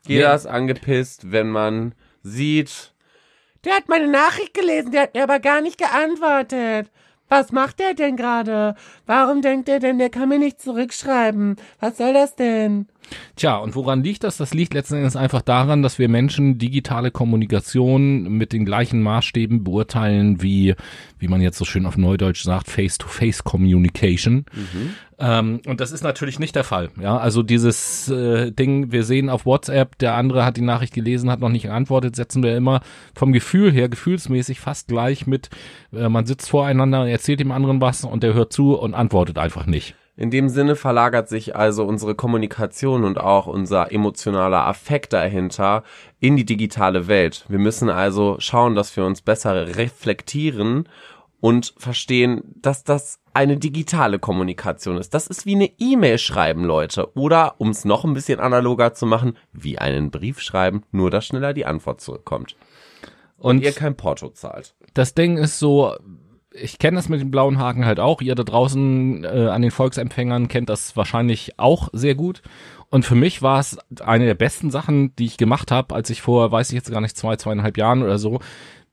[0.07, 0.34] Jeder ja.
[0.34, 2.93] ist angepisst, wenn man sieht,
[3.65, 6.91] der hat meine Nachricht gelesen, der hat mir aber gar nicht geantwortet.
[7.29, 8.75] Was macht der denn gerade?
[9.07, 11.57] Warum denkt er denn, der kann mir nicht zurückschreiben?
[11.81, 12.87] Was soll das denn?
[13.36, 14.36] Tja, und woran liegt das?
[14.36, 19.64] Das liegt letzten Endes einfach daran, dass wir Menschen digitale Kommunikation mit den gleichen Maßstäben
[19.64, 20.74] beurteilen wie,
[21.18, 24.46] wie man jetzt so schön auf Neudeutsch sagt, Face-to-Face-Communication.
[24.52, 24.94] Mhm.
[25.18, 26.90] Ähm, und das ist natürlich nicht der Fall.
[27.00, 31.30] Ja, also dieses äh, Ding, wir sehen auf WhatsApp, der andere hat die Nachricht gelesen,
[31.30, 32.80] hat noch nicht geantwortet, setzen wir immer
[33.14, 35.50] vom Gefühl her, gefühlsmäßig fast gleich mit,
[35.92, 39.66] äh, man sitzt voreinander, erzählt dem anderen was und der hört zu und antwortet einfach
[39.66, 39.94] nicht.
[40.17, 45.83] In dem Sinne verlagert sich also unsere Kommunikation und auch unser emotionaler Affekt dahinter
[46.21, 47.45] in die digitale Welt.
[47.49, 50.89] Wir müssen also schauen, dass wir uns besser reflektieren
[51.41, 55.12] und verstehen, dass das eine digitale Kommunikation ist.
[55.15, 57.15] Das ist wie eine E-Mail schreiben, Leute.
[57.17, 61.27] Oder, um es noch ein bisschen analoger zu machen, wie einen Brief schreiben, nur dass
[61.27, 62.57] schneller die Antwort zurückkommt.
[63.37, 64.75] Und, und ihr kein Porto zahlt.
[64.95, 65.97] Das Ding ist so,
[66.55, 68.20] ich kenne das mit dem blauen Haken halt auch.
[68.20, 72.42] Ihr da draußen äh, an den Volksempfängern kennt das wahrscheinlich auch sehr gut.
[72.90, 76.22] Und für mich war es eine der besten Sachen, die ich gemacht habe, als ich
[76.22, 78.38] vor, weiß ich jetzt gar nicht, zwei, zweieinhalb Jahren oder so,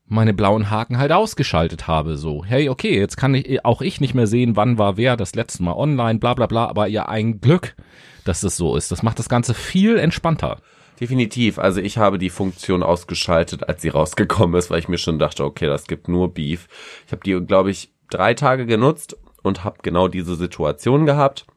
[0.07, 2.17] meine blauen Haken halt ausgeschaltet habe.
[2.17, 5.35] So, hey, okay, jetzt kann ich auch ich nicht mehr sehen, wann war wer das
[5.35, 7.75] letzte Mal online, bla bla bla, aber ja, ein Glück,
[8.25, 8.91] dass das so ist.
[8.91, 10.57] Das macht das Ganze viel entspannter.
[11.01, 11.57] Definitiv.
[11.57, 15.43] Also ich habe die Funktion ausgeschaltet, als sie rausgekommen ist, weil ich mir schon dachte,
[15.43, 16.67] okay, das gibt nur Beef.
[17.07, 21.47] Ich habe die, glaube ich, drei Tage genutzt und habe genau diese Situation gehabt.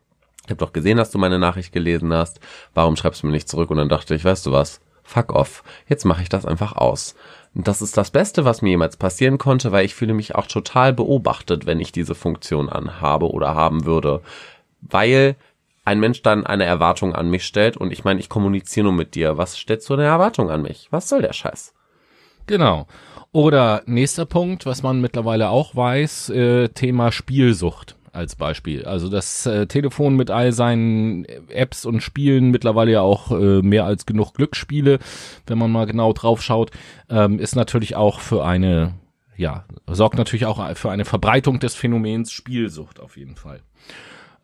[0.44, 2.40] Ich habe doch gesehen, dass du meine Nachricht gelesen hast.
[2.72, 3.70] Warum schreibst du mir nicht zurück?
[3.70, 4.80] Und dann dachte ich, weißt du was?
[5.02, 5.62] Fuck off.
[5.88, 7.14] Jetzt mache ich das einfach aus.
[7.54, 10.46] Und das ist das Beste, was mir jemals passieren konnte, weil ich fühle mich auch
[10.46, 14.22] total beobachtet, wenn ich diese Funktion anhabe oder haben würde.
[14.80, 15.36] Weil
[15.84, 19.14] ein Mensch dann eine Erwartung an mich stellt und ich meine, ich kommuniziere nur mit
[19.14, 19.36] dir.
[19.36, 20.88] Was stellst du eine Erwartung an mich?
[20.90, 21.74] Was soll der Scheiß?
[22.46, 22.86] Genau.
[23.32, 28.84] Oder nächster Punkt, was man mittlerweile auch weiß, äh, Thema Spielsucht als Beispiel.
[28.84, 33.84] Also das äh, Telefon mit all seinen Apps und Spielen, mittlerweile ja auch äh, mehr
[33.84, 35.00] als genug Glücksspiele,
[35.46, 36.70] wenn man mal genau drauf schaut,
[37.10, 38.94] ähm, ist natürlich auch für eine,
[39.36, 43.60] ja, sorgt natürlich auch für eine Verbreitung des Phänomens Spielsucht auf jeden Fall.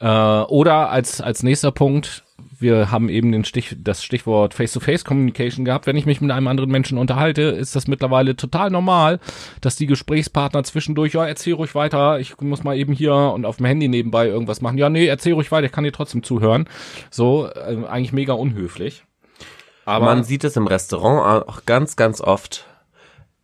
[0.01, 2.24] Äh, oder als, als nächster Punkt,
[2.59, 5.86] wir haben eben den Stich, das Stichwort Face-to-Face-Communication gehabt.
[5.86, 9.18] Wenn ich mich mit einem anderen Menschen unterhalte, ist das mittlerweile total normal,
[9.61, 13.59] dass die Gesprächspartner zwischendurch, ja, erzähl ruhig weiter, ich muss mal eben hier und auf
[13.59, 14.78] dem Handy nebenbei irgendwas machen.
[14.78, 16.68] Ja, nee, erzähl ruhig weiter, ich kann dir trotzdem zuhören.
[17.11, 19.05] So, äh, eigentlich mega unhöflich.
[19.86, 22.66] Aber man sieht es im Restaurant auch ganz, ganz oft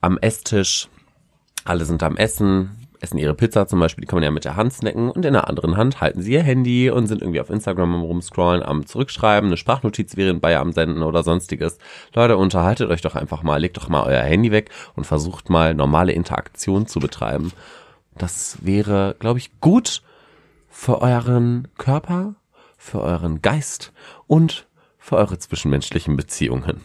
[0.00, 0.88] am Esstisch.
[1.64, 4.56] Alle sind am Essen, essen ihre Pizza zum Beispiel, die kann man ja mit der
[4.56, 7.50] Hand snacken und in der anderen Hand halten sie ihr Handy und sind irgendwie auf
[7.50, 11.78] Instagram am rumscrollen, am zurückschreiben, eine Sprachnotiz während bei am Senden oder sonstiges.
[12.14, 15.74] Leute, unterhaltet euch doch einfach mal, legt doch mal euer Handy weg und versucht mal
[15.74, 17.52] normale Interaktion zu betreiben.
[18.16, 20.02] Das wäre, glaube ich, gut
[20.68, 22.34] für euren Körper,
[22.76, 23.92] für euren Geist
[24.26, 24.66] und
[24.98, 26.82] für eure zwischenmenschlichen Beziehungen.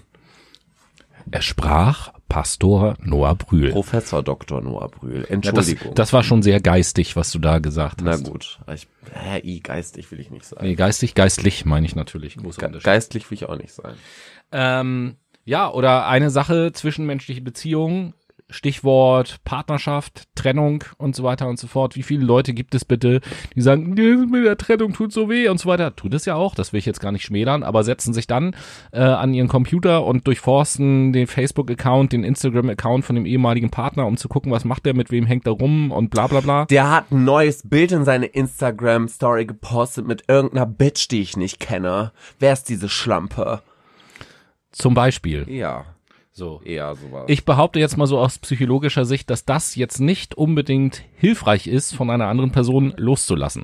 [1.29, 3.71] Er sprach Pastor Noah Brühl.
[3.71, 4.61] Professor Dr.
[4.61, 5.25] Noah Brühl.
[5.27, 5.77] Entschuldigung.
[5.79, 8.23] Ja, das, das, war schon sehr geistig, was du da gesagt hast.
[8.23, 8.59] Na gut.
[8.73, 10.59] Ich, hä, geistig will ich nicht sein.
[10.61, 12.37] Nee, geistig, geistlich meine ich natürlich.
[12.37, 13.95] Ge geistlich will ich auch nicht sein.
[14.53, 18.13] Ähm, ja, oder eine Sache, zwischenmenschliche Beziehungen
[18.51, 21.95] Stichwort Partnerschaft, Trennung und so weiter und so fort.
[21.95, 23.21] Wie viele Leute gibt es bitte,
[23.55, 25.95] die sagen, mit der Trennung tut so weh und so weiter.
[25.95, 28.55] Tut es ja auch, das will ich jetzt gar nicht schmälern, aber setzen sich dann
[28.91, 34.17] äh, an ihren Computer und durchforsten den Facebook-Account, den Instagram-Account von dem ehemaligen Partner, um
[34.17, 36.65] zu gucken, was macht der, mit wem hängt er rum und bla bla bla.
[36.65, 41.59] Der hat ein neues Bild in seine Instagram-Story gepostet mit irgendeiner Bitch, die ich nicht
[41.59, 42.11] kenne.
[42.39, 43.61] Wer ist diese Schlampe?
[44.71, 45.45] Zum Beispiel.
[45.49, 45.85] Ja.
[46.31, 46.61] So.
[46.63, 47.25] Eher sowas.
[47.27, 51.93] Ich behaupte jetzt mal so aus psychologischer Sicht, dass das jetzt nicht unbedingt hilfreich ist,
[51.93, 53.63] von einer anderen Person loszulassen.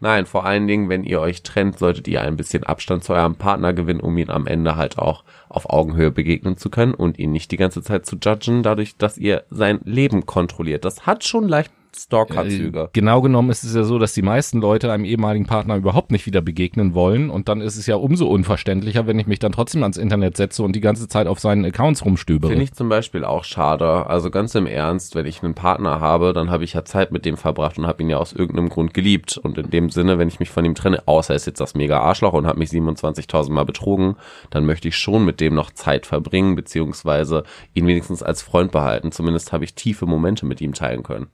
[0.00, 3.36] Nein, vor allen Dingen, wenn ihr euch trennt, solltet ihr ein bisschen Abstand zu eurem
[3.36, 7.32] Partner gewinnen, um ihn am Ende halt auch auf Augenhöhe begegnen zu können und ihn
[7.32, 10.84] nicht die ganze Zeit zu judgen, dadurch, dass ihr sein Leben kontrolliert.
[10.84, 12.80] Das hat schon leicht Stalker-Züge.
[12.84, 16.10] Äh, genau genommen ist es ja so, dass die meisten Leute einem ehemaligen Partner überhaupt
[16.10, 19.52] nicht wieder begegnen wollen und dann ist es ja umso unverständlicher, wenn ich mich dann
[19.52, 22.50] trotzdem ans Internet setze und die ganze Zeit auf seinen Accounts rumstöbere.
[22.50, 24.06] Finde ich zum Beispiel auch schade.
[24.06, 27.24] Also ganz im Ernst, wenn ich einen Partner habe, dann habe ich ja Zeit mit
[27.24, 30.28] dem verbracht und habe ihn ja aus irgendeinem Grund geliebt und in dem Sinne, wenn
[30.28, 32.70] ich mich von ihm trenne, außer er ist jetzt das mega Arschloch und hat mich
[32.70, 34.16] 27.000 Mal betrogen,
[34.50, 37.44] dann möchte ich schon mit dem noch Zeit verbringen, beziehungsweise
[37.74, 39.12] ihn wenigstens als Freund behalten.
[39.12, 41.28] Zumindest habe ich tiefe Momente mit ihm teilen können.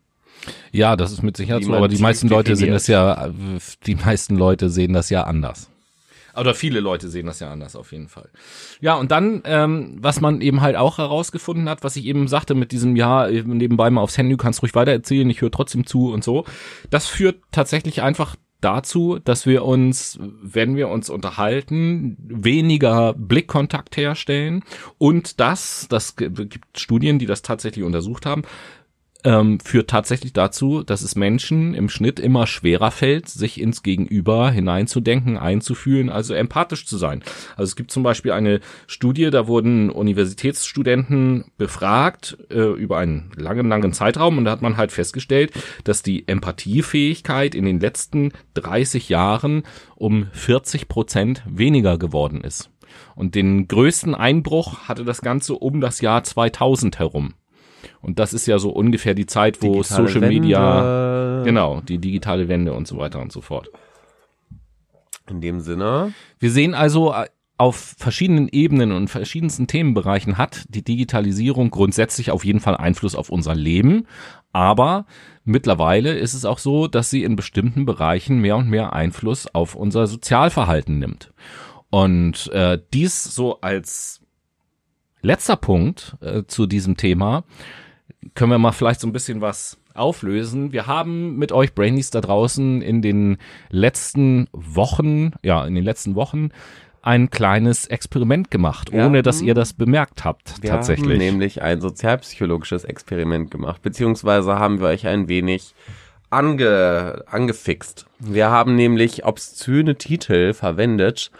[0.72, 3.30] Ja, das ist mit Sicherheit so, aber die meisten Leute sehen das ja,
[3.86, 5.68] die meisten Leute sehen das ja anders.
[6.34, 8.30] Oder viele Leute sehen das ja anders auf jeden Fall.
[8.80, 12.54] Ja, und dann, ähm, was man eben halt auch herausgefunden hat, was ich eben sagte
[12.54, 16.10] mit diesem, ja, nebenbei mal aufs Handy, du kannst ruhig weitererzählen, ich höre trotzdem zu
[16.10, 16.44] und so,
[16.90, 24.62] das führt tatsächlich einfach dazu, dass wir uns, wenn wir uns unterhalten, weniger Blickkontakt herstellen
[24.98, 28.42] und das, das gibt Studien, die das tatsächlich untersucht haben,
[29.24, 34.50] ähm, führt tatsächlich dazu, dass es Menschen im Schnitt immer schwerer fällt, sich ins Gegenüber
[34.50, 37.22] hineinzudenken, einzufühlen, also empathisch zu sein.
[37.56, 43.68] Also es gibt zum Beispiel eine Studie, da wurden Universitätsstudenten befragt äh, über einen langen,
[43.68, 45.52] langen Zeitraum und da hat man halt festgestellt,
[45.84, 49.62] dass die Empathiefähigkeit in den letzten 30 Jahren
[49.94, 52.70] um 40 Prozent weniger geworden ist.
[53.14, 57.34] Und den größten Einbruch hatte das Ganze um das Jahr 2000 herum.
[58.00, 60.40] Und das ist ja so ungefähr die Zeit, wo Digitale Social Wende.
[60.40, 63.70] Media, genau, die digitale Wende und so weiter und so fort.
[65.28, 67.26] In dem Sinne, Wir sehen also, äh,
[67.62, 73.30] auf verschiedenen Ebenen und verschiedensten Themenbereichen hat die Digitalisierung grundsätzlich auf jeden Fall Einfluss auf
[73.30, 74.08] unser Leben.
[74.52, 75.06] Aber
[75.44, 79.76] mittlerweile ist es auch so, dass sie in bestimmten Bereichen mehr und mehr Einfluss auf
[79.76, 81.32] unser Sozialverhalten nimmt.
[81.90, 84.21] Und äh, dies so als
[85.22, 87.44] letzter Punkt äh, zu diesem Thema
[88.34, 90.72] können wir mal vielleicht so ein bisschen was auflösen.
[90.72, 93.38] Wir haben mit euch Brainies da draußen in den
[93.70, 96.50] letzten Wochen, ja, in den letzten Wochen
[97.02, 99.06] ein kleines Experiment gemacht, Ja.
[99.06, 101.10] ohne dass ihr das bemerkt habt, wir tatsächlich.
[101.10, 105.74] haben nämlich ein sozialpsychologisches Experiment gemacht, beziehungsweise haben wir euch ein wenig
[106.30, 108.06] ange, angefixt.
[108.20, 111.30] Wir haben nämlich obszöne Titel verwendet,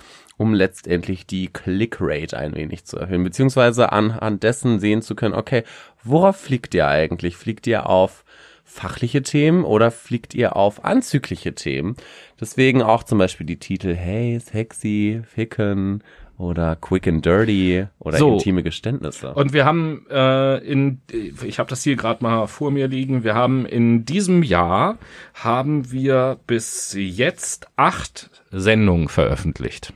[0.43, 5.63] um letztendlich die Clickrate ein wenig zu erhöhen, beziehungsweise anhand dessen sehen zu können, okay,
[6.03, 7.37] worauf fliegt ihr eigentlich?
[7.37, 8.25] Fliegt ihr auf
[8.65, 11.95] fachliche Themen oder fliegt ihr auf anzügliche Themen?
[12.41, 16.03] Deswegen auch zum Beispiel die Titel Hey, sexy, ficken
[16.39, 18.33] oder quick and dirty oder So.
[18.33, 19.35] intime Geständnisse.
[19.35, 21.03] Und wir haben äh, in,
[21.45, 24.99] ich habe das hier gerade mal vor mir liegen, wir haben in diesem Jahr,
[25.35, 29.93] haben wir bis jetzt acht Sendungen veröffentlicht.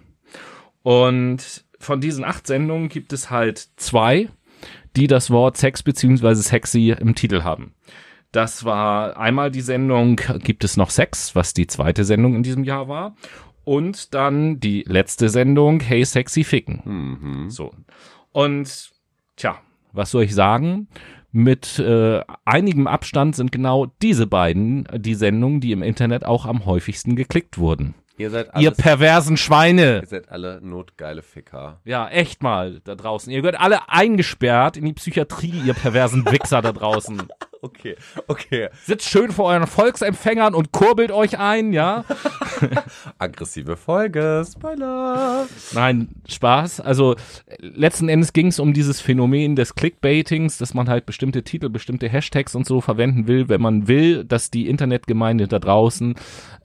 [0.86, 4.28] Und von diesen acht Sendungen gibt es halt zwei,
[4.94, 7.74] die das Wort Sex beziehungsweise sexy im Titel haben.
[8.30, 10.14] Das war einmal die Sendung
[10.44, 13.16] Gibt es noch Sex, was die zweite Sendung in diesem Jahr war.
[13.64, 16.82] Und dann die letzte Sendung Hey Sexy Ficken.
[16.84, 17.50] Mhm.
[17.50, 17.74] So.
[18.30, 18.92] Und
[19.34, 19.58] tja,
[19.92, 20.86] was soll ich sagen?
[21.32, 26.46] Mit äh, einigem Abstand sind genau diese beiden äh, die Sendungen, die im Internet auch
[26.46, 27.96] am häufigsten geklickt wurden.
[28.18, 30.00] Ihr seid Ihr alles, perversen Schweine.
[30.00, 31.80] ihr seid alle notgeile Ficker.
[31.84, 33.30] Ja, echt mal da draußen.
[33.32, 37.28] Ihr gehört alle eingesperrt in die Psychiatrie, ihr perversen Wichser da draußen.
[37.66, 37.96] Okay,
[38.28, 38.68] okay.
[38.84, 42.04] Sitzt schön vor euren Volksempfängern und kurbelt euch ein, ja?
[43.18, 45.46] Aggressive Folge, Spoiler.
[45.72, 46.80] Nein, Spaß.
[46.80, 47.16] Also
[47.58, 52.08] letzten Endes ging es um dieses Phänomen des Clickbaitings, dass man halt bestimmte Titel, bestimmte
[52.08, 56.14] Hashtags und so verwenden will, wenn man will, dass die Internetgemeinde da draußen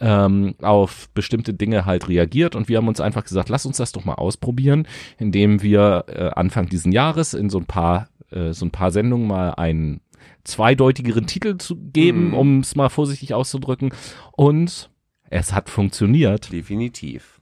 [0.01, 2.55] ähm, auf bestimmte Dinge halt reagiert.
[2.55, 4.87] Und wir haben uns einfach gesagt, lass uns das doch mal ausprobieren,
[5.17, 9.27] indem wir äh, Anfang diesen Jahres in so ein paar äh, so ein paar Sendungen
[9.27, 10.01] mal einen
[10.43, 12.33] zweideutigeren Titel zu geben, Mhm.
[12.33, 13.93] um es mal vorsichtig auszudrücken.
[14.31, 14.89] Und
[15.29, 16.51] es hat funktioniert.
[16.51, 17.41] Definitiv.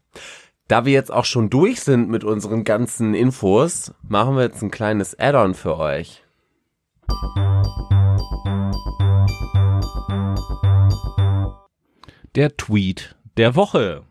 [0.67, 4.69] Da wir jetzt auch schon durch sind mit unseren ganzen Infos, machen wir jetzt ein
[4.71, 6.23] kleines Add-on für euch.
[12.35, 14.03] Der Tweet der Woche.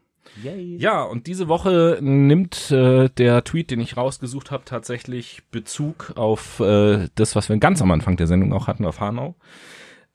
[0.42, 0.76] Yay.
[0.78, 6.60] Ja, und diese Woche nimmt äh, der Tweet, den ich rausgesucht habe, tatsächlich Bezug auf
[6.60, 9.36] äh, das, was wir ganz am Anfang der Sendung auch hatten, auf Hanau.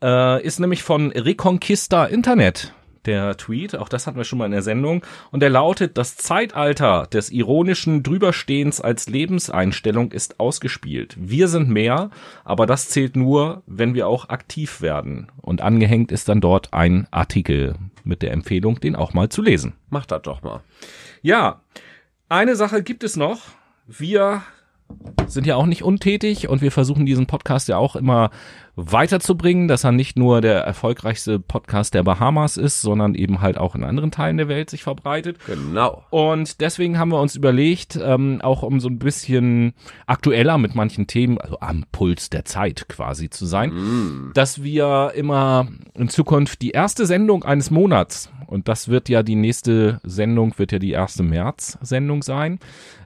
[0.02, 2.74] Äh, ist nämlich von Reconquista Internet.
[3.06, 6.16] Der Tweet, auch das hatten wir schon mal in der Sendung, und der lautet, das
[6.16, 11.18] Zeitalter des ironischen Drüberstehens als Lebenseinstellung ist ausgespielt.
[11.20, 12.12] Wir sind mehr,
[12.46, 15.30] aber das zählt nur, wenn wir auch aktiv werden.
[15.42, 19.74] Und angehängt ist dann dort ein Artikel mit der Empfehlung, den auch mal zu lesen.
[19.90, 20.62] Macht das doch mal.
[21.22, 21.62] Ja,
[22.30, 23.42] eine Sache gibt es noch.
[23.88, 24.44] Wir
[25.28, 28.30] sind ja auch nicht untätig und wir versuchen diesen Podcast ja auch immer
[28.76, 33.76] weiterzubringen, dass er nicht nur der erfolgreichste Podcast der Bahamas ist, sondern eben halt auch
[33.76, 35.38] in anderen Teilen der Welt sich verbreitet.
[35.46, 36.04] Genau.
[36.10, 39.74] Und deswegen haben wir uns überlegt, ähm, auch um so ein bisschen
[40.08, 44.32] aktueller mit manchen Themen, also am Puls der Zeit quasi zu sein, Mm.
[44.34, 49.36] dass wir immer in Zukunft die erste Sendung eines Monats, und das wird ja die
[49.36, 52.60] nächste Sendung, wird ja die erste März-Sendung sein,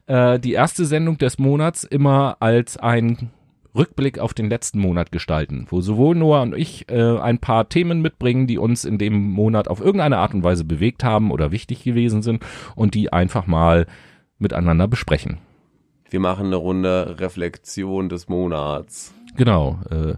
[0.07, 3.32] äh, die erste Sendung des Monats immer als ein
[3.78, 8.02] Rückblick auf den letzten Monat gestalten, wo sowohl Noah und ich äh, ein paar Themen
[8.02, 11.84] mitbringen, die uns in dem Monat auf irgendeine Art und Weise bewegt haben oder wichtig
[11.84, 12.44] gewesen sind
[12.76, 13.88] und die einfach mal
[14.40, 15.38] miteinander besprechen.
[16.10, 19.14] Wir machen eine Runde Reflexion des Monats.
[19.36, 19.80] Genau.
[19.90, 20.14] Äh,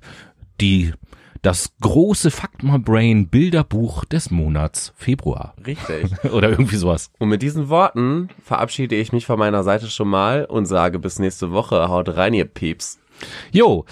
[0.61, 0.93] die
[1.41, 5.55] das große Fact My Brain Bilderbuch des Monats Februar.
[5.65, 6.11] Richtig.
[6.31, 7.11] Oder irgendwie sowas.
[7.17, 11.19] Und mit diesen Worten verabschiede ich mich von meiner Seite schon mal und sage bis
[11.19, 11.87] nächste Woche.
[11.87, 12.99] Haut rein, ihr Pieps.
[13.51, 13.85] Jo,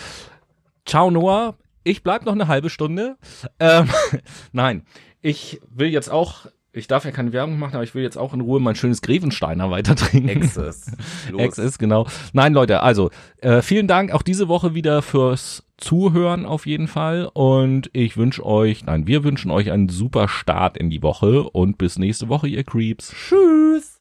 [0.85, 1.55] ciao Noah.
[1.83, 3.15] Ich bleib noch eine halbe Stunde.
[3.59, 3.89] Ähm,
[4.51, 4.83] nein,
[5.21, 8.33] ich will jetzt auch, ich darf ja keine Werbung machen, aber ich will jetzt auch
[8.33, 10.27] in Ruhe mein schönes Grevensteiner weiter trinken.
[10.29, 10.91] Exes.
[11.31, 11.41] Los.
[11.41, 12.05] Ex ist, genau.
[12.33, 17.29] Nein, Leute, also äh, vielen Dank auch diese Woche wieder fürs Zuhören auf jeden Fall.
[17.33, 21.77] Und ich wünsche euch, nein, wir wünschen euch einen super Start in die Woche und
[21.77, 23.11] bis nächste Woche, ihr Creeps.
[23.11, 23.95] Tschüss.